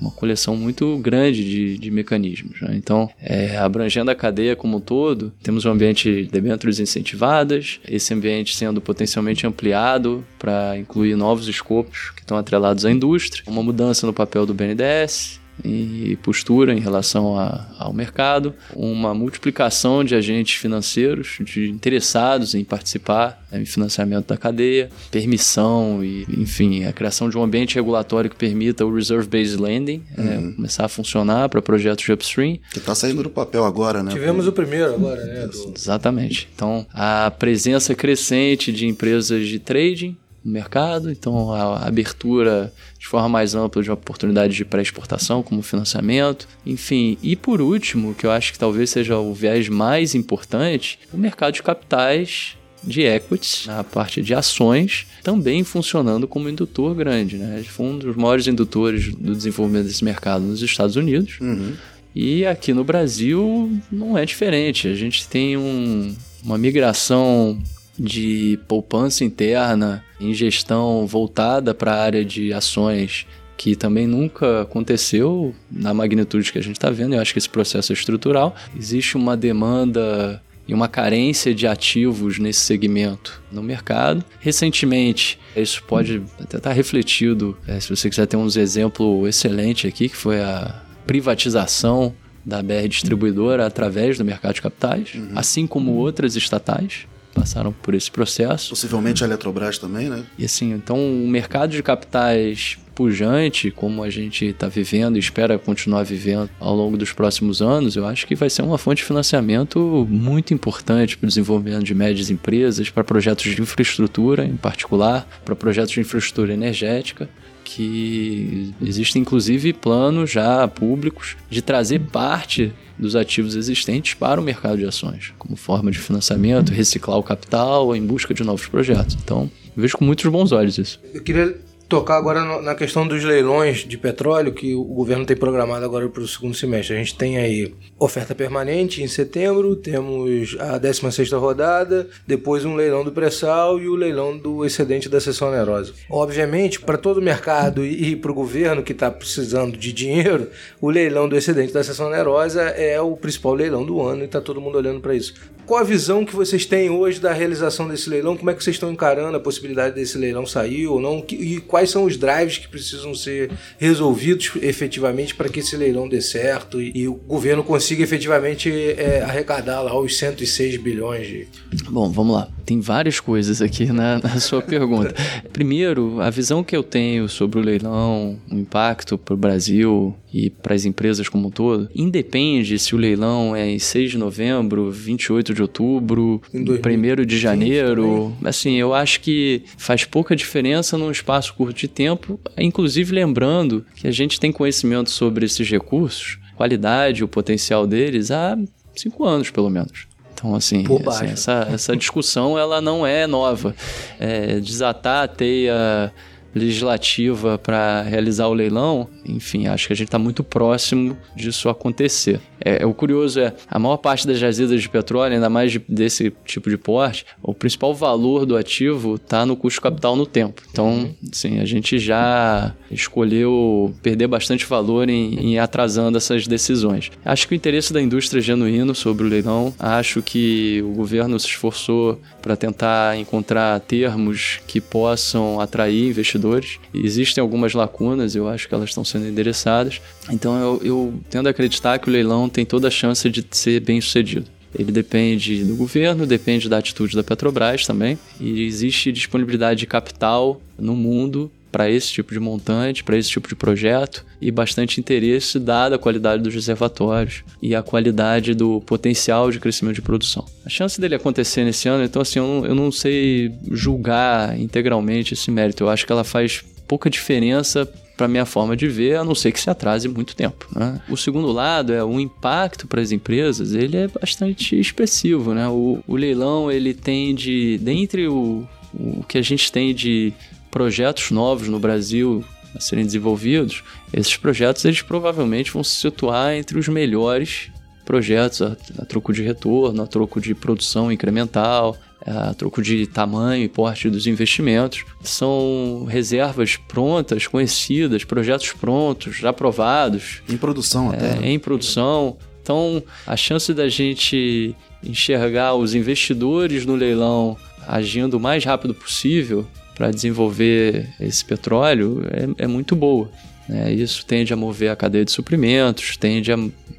uma 0.00 0.10
coleção 0.10 0.56
muito 0.56 0.98
grande 0.98 1.44
de, 1.44 1.78
de 1.78 1.90
mecanismos. 1.90 2.60
Né? 2.60 2.74
Então, 2.74 3.08
é, 3.20 3.56
abrangendo 3.56 4.10
a 4.10 4.14
cadeia 4.14 4.56
como 4.56 4.78
um 4.78 4.80
todo, 4.80 5.32
temos 5.42 5.64
um 5.64 5.70
ambiente 5.70 6.24
de 6.24 6.30
debêntures 6.30 6.80
incentivadas, 6.80 7.80
esse 7.86 8.12
ambiente 8.12 8.56
sendo 8.56 8.80
potencialmente 8.80 9.46
ampliado 9.46 10.24
para 10.38 10.76
incluir 10.76 11.16
novos 11.16 11.46
escopos 11.48 12.10
que 12.10 12.22
estão 12.22 12.36
atrelados 12.36 12.84
à 12.84 12.90
indústria, 12.90 13.44
uma 13.46 13.62
mudança 13.62 14.06
no 14.06 14.12
papel 14.12 14.44
do 14.44 14.54
BNDES, 14.54 15.40
e 15.64 16.16
postura 16.22 16.72
em 16.72 16.80
relação 16.80 17.38
a, 17.38 17.66
ao 17.78 17.92
mercado, 17.92 18.54
uma 18.74 19.14
multiplicação 19.14 20.04
de 20.04 20.14
agentes 20.14 20.56
financeiros, 20.56 21.38
de 21.40 21.68
interessados 21.70 22.54
em 22.54 22.64
participar 22.64 23.42
né, 23.50 23.60
em 23.62 23.64
financiamento 23.64 24.26
da 24.26 24.36
cadeia, 24.36 24.90
permissão 25.10 26.02
e, 26.04 26.26
enfim, 26.38 26.84
a 26.84 26.92
criação 26.92 27.28
de 27.28 27.36
um 27.36 27.42
ambiente 27.42 27.74
regulatório 27.74 28.30
que 28.30 28.36
permita 28.36 28.84
o 28.84 28.94
reserve-based 28.94 29.60
lending 29.60 30.02
é, 30.16 30.20
uhum. 30.20 30.50
é, 30.50 30.52
começar 30.54 30.84
a 30.84 30.88
funcionar 30.88 31.48
para 31.48 31.60
projetos 31.60 32.04
de 32.04 32.12
upstream. 32.12 32.58
Que 32.72 32.78
está 32.78 32.94
saindo 32.94 33.22
do 33.22 33.30
papel 33.30 33.64
agora, 33.64 34.02
né? 34.02 34.12
Tivemos 34.12 34.46
o 34.46 34.52
primeiro 34.52 34.94
agora, 34.94 35.24
né? 35.24 35.46
Do... 35.46 35.74
Exatamente. 35.76 36.48
Então, 36.54 36.86
a 36.92 37.30
presença 37.30 37.94
crescente 37.94 38.72
de 38.72 38.86
empresas 38.86 39.46
de 39.46 39.58
trading 39.58 40.16
no 40.44 40.52
mercado, 40.52 41.10
então 41.10 41.52
a 41.52 41.86
abertura 41.86 42.72
de 42.98 43.06
forma 43.06 43.28
mais 43.28 43.54
ampla 43.54 43.82
de 43.82 43.90
oportunidades 43.90 44.56
de 44.56 44.64
pré-exportação, 44.64 45.42
como 45.42 45.62
financiamento, 45.62 46.48
enfim. 46.64 47.18
E 47.22 47.36
por 47.36 47.60
último, 47.60 48.14
que 48.14 48.26
eu 48.26 48.30
acho 48.30 48.52
que 48.52 48.58
talvez 48.58 48.90
seja 48.90 49.18
o 49.18 49.34
viés 49.34 49.68
mais 49.68 50.14
importante, 50.14 50.98
o 51.12 51.16
mercado 51.16 51.54
de 51.54 51.62
capitais 51.62 52.56
de 52.82 53.02
equities, 53.02 53.66
na 53.66 53.82
parte 53.82 54.22
de 54.22 54.34
ações, 54.34 55.06
também 55.22 55.64
funcionando 55.64 56.28
como 56.28 56.48
indutor 56.48 56.94
grande. 56.94 57.36
Né? 57.36 57.62
Foi 57.66 57.86
um 57.86 57.98
dos 57.98 58.16
maiores 58.16 58.46
indutores 58.46 59.12
do 59.14 59.34
desenvolvimento 59.34 59.86
desse 59.86 60.04
mercado 60.04 60.44
nos 60.44 60.62
Estados 60.62 60.96
Unidos. 60.96 61.38
Uhum. 61.40 61.74
E 62.14 62.46
aqui 62.46 62.72
no 62.72 62.84
Brasil 62.84 63.78
não 63.90 64.16
é 64.16 64.24
diferente. 64.24 64.88
A 64.88 64.94
gente 64.94 65.26
tem 65.28 65.56
um, 65.56 66.14
uma 66.42 66.56
migração 66.56 67.58
de 67.98 68.58
poupança 68.68 69.24
interna 69.24 70.04
em 70.20 70.32
gestão 70.32 71.06
voltada 71.06 71.74
para 71.74 71.92
a 71.92 72.02
área 72.02 72.24
de 72.24 72.52
ações 72.52 73.26
que 73.56 73.74
também 73.74 74.06
nunca 74.06 74.62
aconteceu 74.62 75.52
na 75.68 75.92
magnitude 75.92 76.52
que 76.52 76.58
a 76.58 76.62
gente 76.62 76.76
está 76.76 76.90
vendo. 76.90 77.14
Eu 77.14 77.20
acho 77.20 77.32
que 77.32 77.40
esse 77.40 77.48
processo 77.48 77.92
é 77.92 77.94
estrutural. 77.94 78.54
Existe 78.76 79.16
uma 79.16 79.36
demanda 79.36 80.40
e 80.68 80.72
uma 80.72 80.86
carência 80.86 81.52
de 81.52 81.66
ativos 81.66 82.38
nesse 82.38 82.60
segmento 82.60 83.42
no 83.50 83.62
mercado. 83.62 84.24
Recentemente, 84.38 85.40
isso 85.56 85.82
pode 85.82 86.22
até 86.34 86.58
estar 86.58 86.70
tá 86.70 86.72
refletido, 86.72 87.56
é, 87.66 87.80
se 87.80 87.88
você 87.88 88.08
quiser 88.08 88.26
ter 88.26 88.36
uns 88.36 88.56
exemplos 88.56 89.26
excelentes 89.26 89.88
aqui, 89.88 90.08
que 90.08 90.16
foi 90.16 90.40
a 90.40 90.82
privatização 91.06 92.14
da 92.44 92.62
BR 92.62 92.86
Distribuidora 92.86 93.66
através 93.66 94.18
do 94.18 94.24
mercado 94.24 94.54
de 94.54 94.62
capitais, 94.62 95.14
uhum. 95.14 95.32
assim 95.34 95.66
como 95.66 95.92
outras 95.94 96.36
estatais 96.36 97.06
passaram 97.40 97.72
por 97.72 97.94
esse 97.94 98.10
processo. 98.10 98.70
Possivelmente 98.70 99.22
a 99.22 99.26
Eletrobras 99.26 99.78
também, 99.78 100.08
né? 100.08 100.24
E 100.38 100.44
assim, 100.44 100.72
então 100.72 100.96
o 100.96 101.28
mercado 101.28 101.70
de 101.70 101.82
capitais 101.82 102.78
pujante, 102.94 103.70
como 103.70 104.02
a 104.02 104.10
gente 104.10 104.46
está 104.46 104.66
vivendo 104.66 105.14
e 105.14 105.20
espera 105.20 105.56
continuar 105.56 106.02
vivendo 106.02 106.50
ao 106.58 106.74
longo 106.74 106.96
dos 106.96 107.12
próximos 107.12 107.62
anos, 107.62 107.94
eu 107.94 108.04
acho 108.04 108.26
que 108.26 108.34
vai 108.34 108.50
ser 108.50 108.62
uma 108.62 108.76
fonte 108.76 108.98
de 108.98 109.04
financiamento 109.04 110.04
muito 110.10 110.52
importante 110.52 111.16
para 111.16 111.26
o 111.26 111.28
desenvolvimento 111.28 111.84
de 111.84 111.94
médias 111.94 112.28
empresas, 112.28 112.90
para 112.90 113.04
projetos 113.04 113.54
de 113.54 113.62
infraestrutura 113.62 114.44
em 114.44 114.56
particular, 114.56 115.28
para 115.44 115.54
projetos 115.54 115.92
de 115.92 116.00
infraestrutura 116.00 116.52
energética 116.52 117.28
que 117.62 118.72
existem 118.82 119.22
inclusive 119.22 119.74
planos 119.74 120.30
já 120.30 120.66
públicos 120.66 121.36
de 121.50 121.60
trazer 121.60 122.00
parte 122.00 122.72
dos 122.98 123.14
ativos 123.14 123.54
existentes 123.54 124.14
para 124.14 124.40
o 124.40 124.44
mercado 124.44 124.78
de 124.78 124.84
ações, 124.84 125.32
como 125.38 125.56
forma 125.56 125.90
de 125.90 125.98
financiamento, 125.98 126.72
reciclar 126.72 127.18
o 127.18 127.22
capital 127.22 127.94
em 127.94 128.04
busca 128.04 128.34
de 128.34 128.42
novos 128.42 128.66
projetos. 128.66 129.16
Então, 129.22 129.50
vejo 129.76 129.96
com 129.96 130.04
muitos 130.04 130.30
bons 130.30 130.52
olhos 130.52 130.78
isso. 130.78 131.00
Eu 131.14 131.22
queria 131.22 131.56
tocar 131.88 132.16
agora 132.18 132.60
na 132.60 132.74
questão 132.74 133.06
dos 133.06 133.24
leilões 133.24 133.78
de 133.78 133.96
petróleo 133.96 134.52
que 134.52 134.74
o 134.74 134.84
governo 134.84 135.24
tem 135.24 135.36
programado 135.36 135.84
agora 135.84 136.08
para 136.08 136.22
o 136.22 136.28
segundo 136.28 136.54
semestre. 136.54 136.94
A 136.94 136.98
gente 136.98 137.16
tem 137.16 137.38
aí 137.38 137.74
oferta 137.98 138.34
permanente 138.34 139.02
em 139.02 139.08
setembro, 139.08 139.74
temos 139.74 140.54
a 140.60 140.76
16 140.76 141.32
rodada, 141.32 142.06
depois 142.26 142.64
um 142.64 142.74
leilão 142.74 143.02
do 143.02 143.10
pré-sal 143.10 143.80
e 143.80 143.88
o 143.88 143.94
leilão 143.94 144.36
do 144.36 144.66
excedente 144.66 145.08
da 145.08 145.20
sessão 145.20 145.48
onerosa. 145.48 145.94
Obviamente, 146.10 146.78
para 146.78 146.98
todo 146.98 147.18
o 147.18 147.22
mercado 147.22 147.84
e 147.84 148.14
para 148.14 148.30
o 148.30 148.34
governo 148.34 148.82
que 148.82 148.92
está 148.92 149.10
precisando 149.10 149.76
de 149.76 149.92
dinheiro, 149.92 150.48
o 150.80 150.90
leilão 150.90 151.28
do 151.28 151.36
excedente 151.36 151.72
da 151.72 151.82
sessão 151.82 152.08
onerosa 152.08 152.62
é 152.62 153.00
o 153.00 153.16
principal 153.16 153.54
leilão 153.54 153.84
do 153.84 154.02
ano 154.02 154.22
e 154.22 154.26
está 154.26 154.40
todo 154.40 154.60
mundo 154.60 154.76
olhando 154.76 155.00
para 155.00 155.14
isso. 155.14 155.34
Qual 155.68 155.78
a 155.78 155.84
visão 155.84 156.24
que 156.24 156.34
vocês 156.34 156.64
têm 156.64 156.88
hoje 156.88 157.20
da 157.20 157.30
realização 157.30 157.86
desse 157.86 158.08
leilão? 158.08 158.34
Como 158.34 158.48
é 158.48 158.54
que 158.54 158.64
vocês 158.64 158.76
estão 158.76 158.90
encarando 158.90 159.36
a 159.36 159.40
possibilidade 159.40 159.94
desse 159.94 160.16
leilão 160.16 160.46
sair 160.46 160.86
ou 160.86 160.98
não? 160.98 161.22
E 161.30 161.60
quais 161.60 161.90
são 161.90 162.04
os 162.04 162.16
drives 162.16 162.56
que 162.56 162.66
precisam 162.66 163.14
ser 163.14 163.50
resolvidos 163.76 164.52
efetivamente 164.62 165.34
para 165.34 165.46
que 165.50 165.60
esse 165.60 165.76
leilão 165.76 166.08
dê 166.08 166.22
certo 166.22 166.80
e, 166.80 166.90
e 166.94 167.06
o 167.06 167.12
governo 167.12 167.62
consiga 167.62 168.02
efetivamente 168.02 168.72
é, 168.72 169.20
arrecadar 169.20 169.82
lá 169.82 169.94
os 169.94 170.16
106 170.16 170.78
bilhões 170.78 171.26
de. 171.26 171.46
Bom, 171.90 172.10
vamos 172.10 172.34
lá. 172.34 172.48
Tem 172.64 172.80
várias 172.80 173.20
coisas 173.20 173.60
aqui 173.60 173.92
na, 173.92 174.20
na 174.20 174.40
sua 174.40 174.62
pergunta. 174.62 175.14
Primeiro, 175.52 176.18
a 176.22 176.30
visão 176.30 176.64
que 176.64 176.74
eu 176.74 176.82
tenho 176.82 177.28
sobre 177.28 177.58
o 177.58 177.62
leilão, 177.62 178.38
o 178.50 178.54
impacto 178.54 179.18
para 179.18 179.34
o 179.34 179.36
Brasil 179.36 180.16
e 180.32 180.50
para 180.50 180.74
as 180.74 180.84
empresas 180.84 181.28
como 181.28 181.48
um 181.48 181.50
todo, 181.50 181.88
independe 181.94 182.78
se 182.78 182.94
o 182.94 182.98
leilão 182.98 183.56
é 183.56 183.68
em 183.68 183.78
6 183.78 184.12
de 184.12 184.18
novembro, 184.18 184.90
28 184.90 185.54
de 185.54 185.62
outubro, 185.62 186.42
1 186.52 187.24
de 187.24 187.38
janeiro. 187.38 188.36
Assim, 188.44 188.76
eu 188.76 188.94
acho 188.94 189.20
que 189.20 189.62
faz 189.76 190.04
pouca 190.04 190.36
diferença 190.36 190.98
num 190.98 191.10
espaço 191.10 191.54
curto 191.54 191.78
de 191.78 191.88
tempo, 191.88 192.38
inclusive 192.56 193.14
lembrando 193.14 193.84
que 193.94 194.06
a 194.06 194.12
gente 194.12 194.38
tem 194.38 194.52
conhecimento 194.52 195.10
sobre 195.10 195.46
esses 195.46 195.68
recursos, 195.68 196.38
qualidade, 196.56 197.24
o 197.24 197.28
potencial 197.28 197.86
deles 197.86 198.30
há 198.30 198.58
cinco 198.94 199.24
anos, 199.24 199.50
pelo 199.50 199.70
menos. 199.70 200.06
Então, 200.34 200.54
assim, 200.54 200.84
assim, 201.08 201.26
essa, 201.26 201.68
essa 201.72 201.96
discussão 201.96 202.56
ela 202.56 202.80
não 202.80 203.04
é 203.04 203.26
nova. 203.26 203.74
É, 204.20 204.60
desatar 204.60 205.24
a 205.24 205.28
teia 205.28 206.12
legislativa 206.54 207.58
para 207.58 208.02
realizar 208.02 208.48
o 208.48 208.54
leilão, 208.54 209.08
enfim, 209.24 209.66
acho 209.66 209.86
que 209.86 209.92
a 209.92 209.96
gente 209.96 210.08
está 210.08 210.18
muito 210.18 210.42
próximo 210.42 211.16
disso 211.36 211.68
acontecer. 211.68 212.40
É, 212.60 212.84
o 212.84 212.92
curioso 212.92 213.40
é, 213.40 213.54
a 213.68 213.78
maior 213.78 213.98
parte 213.98 214.26
das 214.26 214.38
jazidas 214.38 214.80
de 214.80 214.88
petróleo, 214.88 215.34
ainda 215.34 215.48
mais 215.48 215.72
de, 215.72 215.82
desse 215.88 216.32
tipo 216.44 216.68
de 216.68 216.76
porte, 216.76 217.24
o 217.42 217.54
principal 217.54 217.94
valor 217.94 218.44
do 218.44 218.56
ativo 218.56 219.14
está 219.14 219.46
no 219.46 219.56
custo 219.56 219.80
capital 219.80 220.16
no 220.16 220.26
tempo. 220.26 220.62
Então, 220.70 221.14
sim, 221.32 221.60
a 221.60 221.64
gente 221.64 221.98
já 221.98 222.74
escolheu 222.90 223.94
perder 224.02 224.26
bastante 224.26 224.66
valor 224.66 225.08
em, 225.08 225.34
em 225.34 225.58
atrasando 225.58 226.18
essas 226.18 226.46
decisões. 226.46 227.10
Acho 227.24 227.46
que 227.46 227.54
o 227.54 227.56
interesse 227.56 227.92
da 227.92 228.02
indústria 228.02 228.40
é 228.40 228.42
genuíno 228.42 228.94
sobre 228.94 229.24
o 229.24 229.28
leilão. 229.28 229.72
Acho 229.78 230.22
que 230.22 230.82
o 230.82 230.90
governo 230.90 231.38
se 231.38 231.46
esforçou 231.46 232.20
para 232.42 232.56
tentar 232.56 233.16
encontrar 233.18 233.78
termos 233.80 234.60
que 234.66 234.80
possam 234.80 235.60
atrair 235.60 236.08
investidores. 236.08 236.47
E 236.92 237.04
existem 237.04 237.40
algumas 237.40 237.74
lacunas, 237.74 238.34
eu 238.34 238.48
acho 238.48 238.68
que 238.68 238.74
elas 238.74 238.90
estão 238.90 239.04
sendo 239.04 239.26
endereçadas. 239.26 240.00
Então, 240.30 240.58
eu, 240.58 240.80
eu 240.84 241.14
tendo 241.30 241.46
a 241.46 241.50
acreditar 241.50 241.98
que 241.98 242.08
o 242.08 242.12
leilão 242.12 242.48
tem 242.48 242.64
toda 242.64 242.88
a 242.88 242.90
chance 242.90 243.28
de 243.28 243.44
ser 243.50 243.80
bem 243.80 244.00
sucedido. 244.00 244.46
Ele 244.78 244.92
depende 244.92 245.64
do 245.64 245.74
governo, 245.74 246.26
depende 246.26 246.68
da 246.68 246.78
atitude 246.78 247.16
da 247.16 247.24
Petrobras 247.24 247.86
também. 247.86 248.18
E 248.38 248.64
existe 248.64 249.10
disponibilidade 249.10 249.80
de 249.80 249.86
capital 249.86 250.60
no 250.78 250.94
mundo 250.94 251.50
para 251.70 251.90
esse 251.90 252.08
tipo 252.08 252.32
de 252.32 252.40
montante, 252.40 253.04
para 253.04 253.16
esse 253.16 253.28
tipo 253.28 253.48
de 253.48 253.54
projeto 253.54 254.24
e 254.40 254.50
bastante 254.50 255.00
interesse 255.00 255.58
dada 255.58 255.96
a 255.96 255.98
qualidade 255.98 256.42
dos 256.42 256.54
reservatórios 256.54 257.42
e 257.60 257.74
a 257.74 257.82
qualidade 257.82 258.54
do 258.54 258.80
potencial 258.82 259.50
de 259.50 259.60
crescimento 259.60 259.96
de 259.96 260.02
produção. 260.02 260.44
A 260.64 260.68
chance 260.68 261.00
dele 261.00 261.14
acontecer 261.14 261.64
nesse 261.64 261.88
ano, 261.88 262.04
então 262.04 262.22
assim, 262.22 262.38
eu 262.38 262.46
não, 262.46 262.66
eu 262.66 262.74
não 262.74 262.90
sei 262.90 263.52
julgar 263.70 264.58
integralmente 264.58 265.34
esse 265.34 265.50
mérito. 265.50 265.84
Eu 265.84 265.88
acho 265.88 266.06
que 266.06 266.12
ela 266.12 266.24
faz 266.24 266.64
pouca 266.86 267.10
diferença 267.10 267.86
para 268.16 268.26
minha 268.26 268.44
forma 268.44 268.76
de 268.76 268.88
ver, 268.88 269.16
a 269.16 269.24
não 269.24 269.34
ser 269.34 269.52
que 269.52 269.60
se 269.60 269.70
atrase 269.70 270.08
muito 270.08 270.34
tempo. 270.34 270.66
Né? 270.74 271.00
O 271.08 271.16
segundo 271.16 271.52
lado 271.52 271.92
é 271.92 272.02
o 272.02 272.18
impacto 272.18 272.88
para 272.88 273.00
as 273.00 273.12
empresas, 273.12 273.72
ele 273.72 273.96
é 273.96 274.08
bastante 274.08 274.78
expressivo. 274.78 275.54
Né? 275.54 275.68
O, 275.68 276.02
o 276.06 276.16
leilão 276.16 276.70
ele 276.70 276.92
tem 276.92 277.32
de, 277.32 277.78
dentre 277.78 278.26
o, 278.26 278.66
o 278.92 279.22
que 279.22 279.38
a 279.38 279.42
gente 279.42 279.70
tem 279.70 279.94
de 279.94 280.32
projetos 280.78 281.32
novos 281.32 281.66
no 281.66 281.80
Brasil 281.80 282.44
a 282.72 282.78
serem 282.78 283.04
desenvolvidos, 283.04 283.82
esses 284.12 284.36
projetos 284.36 284.84
eles 284.84 285.02
provavelmente 285.02 285.72
vão 285.72 285.82
se 285.82 285.96
situar 285.96 286.54
entre 286.54 286.78
os 286.78 286.86
melhores 286.86 287.72
projetos 288.04 288.62
a, 288.62 288.76
a 288.96 289.04
troco 289.04 289.32
de 289.32 289.42
retorno, 289.42 290.00
a 290.00 290.06
troco 290.06 290.40
de 290.40 290.54
produção 290.54 291.10
incremental, 291.10 291.96
a 292.24 292.54
troco 292.54 292.80
de 292.80 293.08
tamanho 293.08 293.64
e 293.64 293.68
porte 293.68 294.08
dos 294.08 294.28
investimentos. 294.28 295.04
São 295.20 296.06
reservas 296.08 296.76
prontas, 296.76 297.48
conhecidas, 297.48 298.22
projetos 298.22 298.70
prontos, 298.70 299.44
aprovados. 299.44 300.42
Em 300.48 300.56
produção 300.56 301.10
até. 301.10 301.30
É, 301.30 301.34
né? 301.40 301.50
Em 301.50 301.58
produção. 301.58 302.36
Então, 302.62 303.02
a 303.26 303.36
chance 303.36 303.74
da 303.74 303.88
gente 303.88 304.76
enxergar 305.02 305.74
os 305.74 305.92
investidores 305.92 306.86
no 306.86 306.94
leilão 306.94 307.56
agindo 307.88 308.36
o 308.36 308.40
mais 308.40 308.64
rápido 308.64 308.94
possível 308.94 309.66
para 309.98 310.12
desenvolver 310.12 311.08
esse 311.18 311.44
petróleo 311.44 312.22
é, 312.30 312.64
é 312.64 312.66
muito 312.68 312.94
boa. 312.94 313.28
Né? 313.68 313.92
Isso 313.92 314.24
tende 314.24 314.52
a 314.52 314.56
mover 314.56 314.90
a 314.90 314.96
cadeia 314.96 315.24
de 315.24 315.32
suprimentos, 315.32 316.16
tende 316.16 316.52
a 316.52 316.56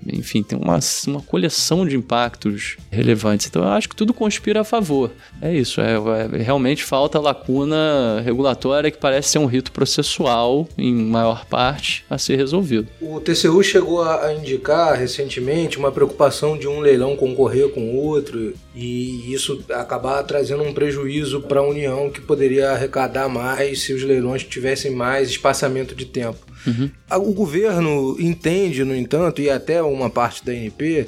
enfim, 0.07 0.41
tem 0.41 0.57
uma, 0.57 0.79
uma 1.07 1.21
coleção 1.21 1.85
de 1.85 1.95
impactos 1.95 2.77
relevantes. 2.89 3.47
Então 3.47 3.63
eu 3.63 3.69
acho 3.69 3.89
que 3.89 3.95
tudo 3.95 4.13
conspira 4.13 4.61
a 4.61 4.63
favor. 4.63 5.11
É 5.41 5.53
isso, 5.53 5.81
é, 5.81 5.93
é, 5.93 6.37
realmente 6.41 6.83
falta 6.83 7.19
lacuna 7.19 8.21
regulatória 8.21 8.91
que 8.91 8.97
parece 8.97 9.29
ser 9.29 9.39
um 9.39 9.45
rito 9.45 9.71
processual, 9.71 10.67
em 10.77 10.93
maior 10.93 11.45
parte, 11.45 12.05
a 12.09 12.17
ser 12.17 12.37
resolvido. 12.37 12.87
O 13.01 13.19
TCU 13.19 13.61
chegou 13.63 14.01
a 14.01 14.33
indicar 14.33 14.97
recentemente 14.97 15.77
uma 15.77 15.91
preocupação 15.91 16.57
de 16.57 16.67
um 16.67 16.79
leilão 16.79 17.15
concorrer 17.15 17.69
com 17.69 17.95
outro 17.95 18.53
e 18.75 19.33
isso 19.33 19.63
acabar 19.69 20.23
trazendo 20.23 20.63
um 20.63 20.73
prejuízo 20.73 21.41
para 21.41 21.59
a 21.59 21.67
União 21.67 22.09
que 22.09 22.21
poderia 22.21 22.71
arrecadar 22.71 23.27
mais 23.27 23.81
se 23.81 23.93
os 23.93 24.03
leilões 24.03 24.43
tivessem 24.43 24.91
mais 24.91 25.29
espaçamento 25.29 25.93
de 25.93 26.05
tempo. 26.05 26.49
Uhum. 26.65 26.89
O 27.11 27.33
governo 27.33 28.15
entende, 28.19 28.83
no 28.83 28.95
entanto, 28.95 29.41
e 29.41 29.49
até 29.49 29.81
uma 29.81 30.09
parte 30.09 30.45
da 30.45 30.53
NP, 30.53 31.07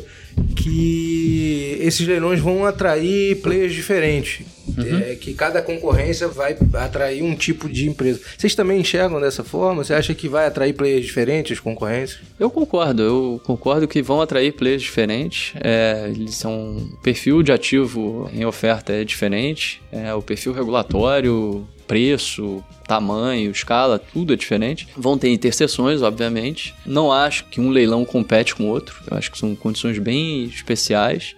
que 0.56 1.78
esses 1.80 2.08
leilões 2.08 2.40
vão 2.40 2.66
atrair 2.66 3.42
players 3.42 3.74
diferentes. 3.74 4.46
Uhum. 4.78 5.00
É, 5.00 5.16
que 5.16 5.34
cada 5.34 5.62
concorrência 5.62 6.28
vai 6.28 6.56
atrair 6.74 7.24
um 7.24 7.36
tipo 7.36 7.68
de 7.68 7.90
empresa. 7.90 8.22
Vocês 8.38 8.56
também 8.56 8.80
enxergam 8.80 9.20
dessa 9.20 9.44
forma? 9.44 9.84
Você 9.84 9.94
acha 9.94 10.14
que 10.14 10.30
vai 10.30 10.46
atrair 10.46 10.74
players 10.74 11.06
diferentes, 11.06 11.60
concorrências? 11.60 12.22
Eu 12.40 12.50
concordo, 12.50 13.02
eu 13.02 13.42
concordo 13.44 13.88
que 13.88 14.02
vão 14.02 14.22
atrair 14.22 14.54
players 14.54 14.84
diferentes. 14.84 15.54
É, 15.62 16.10
eles 16.10 16.36
são. 16.36 16.78
O 16.78 16.98
perfil 17.02 17.42
de 17.44 17.52
ativo 17.52 18.30
em 18.34 18.46
oferta 18.46 18.94
é 18.94 19.04
diferente, 19.04 19.82
é, 19.92 20.14
o 20.14 20.22
perfil 20.22 20.54
regulatório 20.54 21.68
preço, 21.92 22.64
tamanho, 22.88 23.52
escala, 23.52 24.00
tudo 24.00 24.32
é 24.32 24.38
diferente. 24.38 24.88
Vão 24.96 25.18
ter 25.18 25.28
interseções, 25.28 26.02
obviamente. 26.02 26.74
Não 26.86 27.12
acho 27.12 27.44
que 27.48 27.60
um 27.60 27.70
leilão 27.70 28.06
compete 28.06 28.56
com 28.56 28.64
o 28.64 28.68
outro. 28.70 29.04
Eu 29.12 29.18
acho 29.18 29.30
que 29.30 29.38
são 29.38 29.54
condições 29.58 30.00
bem 30.00 30.46
especiais. 30.46 31.36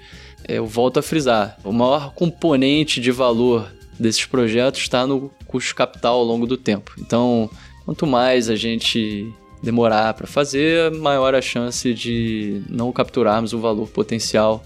É, 0.48 0.60
eu 0.60 0.68
volto 0.68 1.00
a 1.00 1.02
frisar: 1.02 1.58
o 1.63 1.72
maior 1.74 2.13
componente 2.13 3.02
de 3.02 3.10
valor 3.10 3.68
desses 4.00 4.28
projetos 4.28 4.82
está 4.82 5.08
no 5.08 5.32
custo 5.48 5.74
capital 5.74 6.20
ao 6.20 6.24
longo 6.24 6.46
do 6.46 6.56
tempo. 6.56 6.94
Então, 7.00 7.50
quanto 7.84 8.06
mais 8.06 8.48
a 8.48 8.56
gente 8.56 9.34
demorar 9.63 10.13
para 10.13 10.28
fazer, 10.28 10.92
maior 10.92 11.34
a 11.34 11.42
chance 11.42 11.96
de 11.96 12.62
não 12.70 12.92
capturarmos 12.92 13.54
o 13.54 13.60
valor 13.60 13.88
potencial 13.88 14.63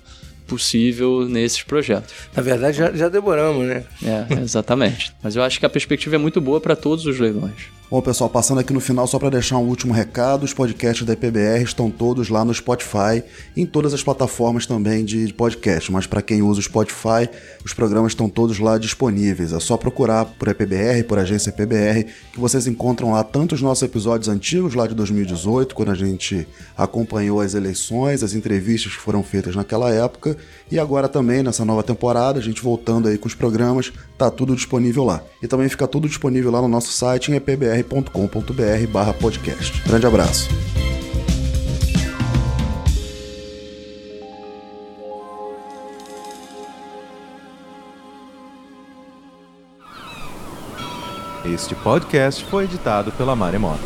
possível 0.47 1.27
nesses 1.27 1.62
projetos. 1.62 2.13
Na 2.36 2.41
verdade, 2.41 2.77
já, 2.77 2.91
já 2.91 3.10
demoramos, 3.10 3.67
né? 3.67 3.83
É, 4.03 4.41
exatamente. 4.41 5.13
Mas 5.21 5.36
eu 5.36 5.43
acho 5.43 5.60
que 5.60 5.65
a 5.65 5.69
perspectiva 5.69 6.15
é 6.15 6.19
muito 6.19 6.41
boa 6.41 6.60
para 6.60 6.75
todos 6.75 7.05
os 7.05 7.19
leilões. 7.19 7.76
Bom, 7.89 8.02
pessoal, 8.02 8.30
passando 8.30 8.60
aqui 8.60 8.73
no 8.73 8.82
final 8.82 9.08
só 9.08 9.17
para 9.17 9.30
deixar 9.30 9.58
um 9.60 9.65
último 9.65 9.93
recado, 9.93 10.43
os 10.43 10.54
podcasts 10.54 11.08
da 11.08 11.13
IPBR 11.13 11.63
estão 11.63 11.89
todos 11.89 12.28
lá 12.28 12.43
no 12.43 12.54
Spotify, 12.54 13.23
em 13.56 13.65
todas 13.65 13.93
as 13.93 14.04
plataformas 14.04 14.65
também 14.65 15.06
de 15.06 15.34
podcast, 15.34 15.89
mas 15.89 16.06
para 16.06 16.21
quem 16.21 16.41
usa 16.41 16.60
o 16.60 16.63
Spotify, 16.63 17.30
os 17.63 17.73
programas 17.73 18.12
estão 18.12 18.28
todos 18.28 18.60
lá 18.60 18.78
disponíveis. 18.78 19.54
É 19.54 19.60
só 19.62 19.78
procurar 19.78 20.26
por 20.26 20.50
IPBR, 20.50 21.06
por 21.06 21.17
agência 21.17 21.50
IPBR, 21.50 22.08
que 22.34 22.39
vocês 22.41 22.67
encontram 22.67 23.13
lá 23.13 23.23
tanto 23.23 23.56
os 23.56 23.62
nossos 23.62 23.84
episódios 23.84 24.28
antigos 24.28 24.73
lá 24.73 24.86
de 24.86 24.93
2018, 24.93 25.73
quando 25.73 25.91
a 25.91 25.95
gente 25.95 26.45
acompanhou 26.76 27.39
as 27.39 27.54
eleições, 27.54 28.21
as 28.21 28.34
entrevistas 28.34 28.97
que 28.97 29.00
foram 29.00 29.23
feitas 29.23 29.56
naquela 29.56 29.93
época, 29.93 30.36
e 30.69 30.78
agora 30.78 31.08
também 31.08 31.41
nessa 31.41 31.63
nova 31.63 31.84
temporada, 31.84 32.38
a 32.38 32.43
gente 32.43 32.62
voltando 32.62 33.08
aí 33.08 33.17
com 33.17 33.30
os 33.30 33.34
programas, 33.34 33.93
tá 34.17 34.30
tudo 34.30 34.54
disponível 34.58 35.06
lá. 35.06 35.23
E 35.41 35.47
também 35.47 35.69
fica 35.69 35.88
tudo 35.88 36.06
disponível 36.06 36.52
lá 36.52 36.62
no 36.62 36.67
nosso 36.67 36.91
site 36.91 37.32
em 37.32 37.36
epbr.com.br 37.77 39.13
podcast. 39.19 39.81
Grande 39.87 40.05
abraço. 40.05 40.49
Este 51.45 51.73
podcast 51.75 52.43
foi 52.45 52.65
editado 52.65 53.11
pela 53.13 53.35
Maremoto. 53.35 53.79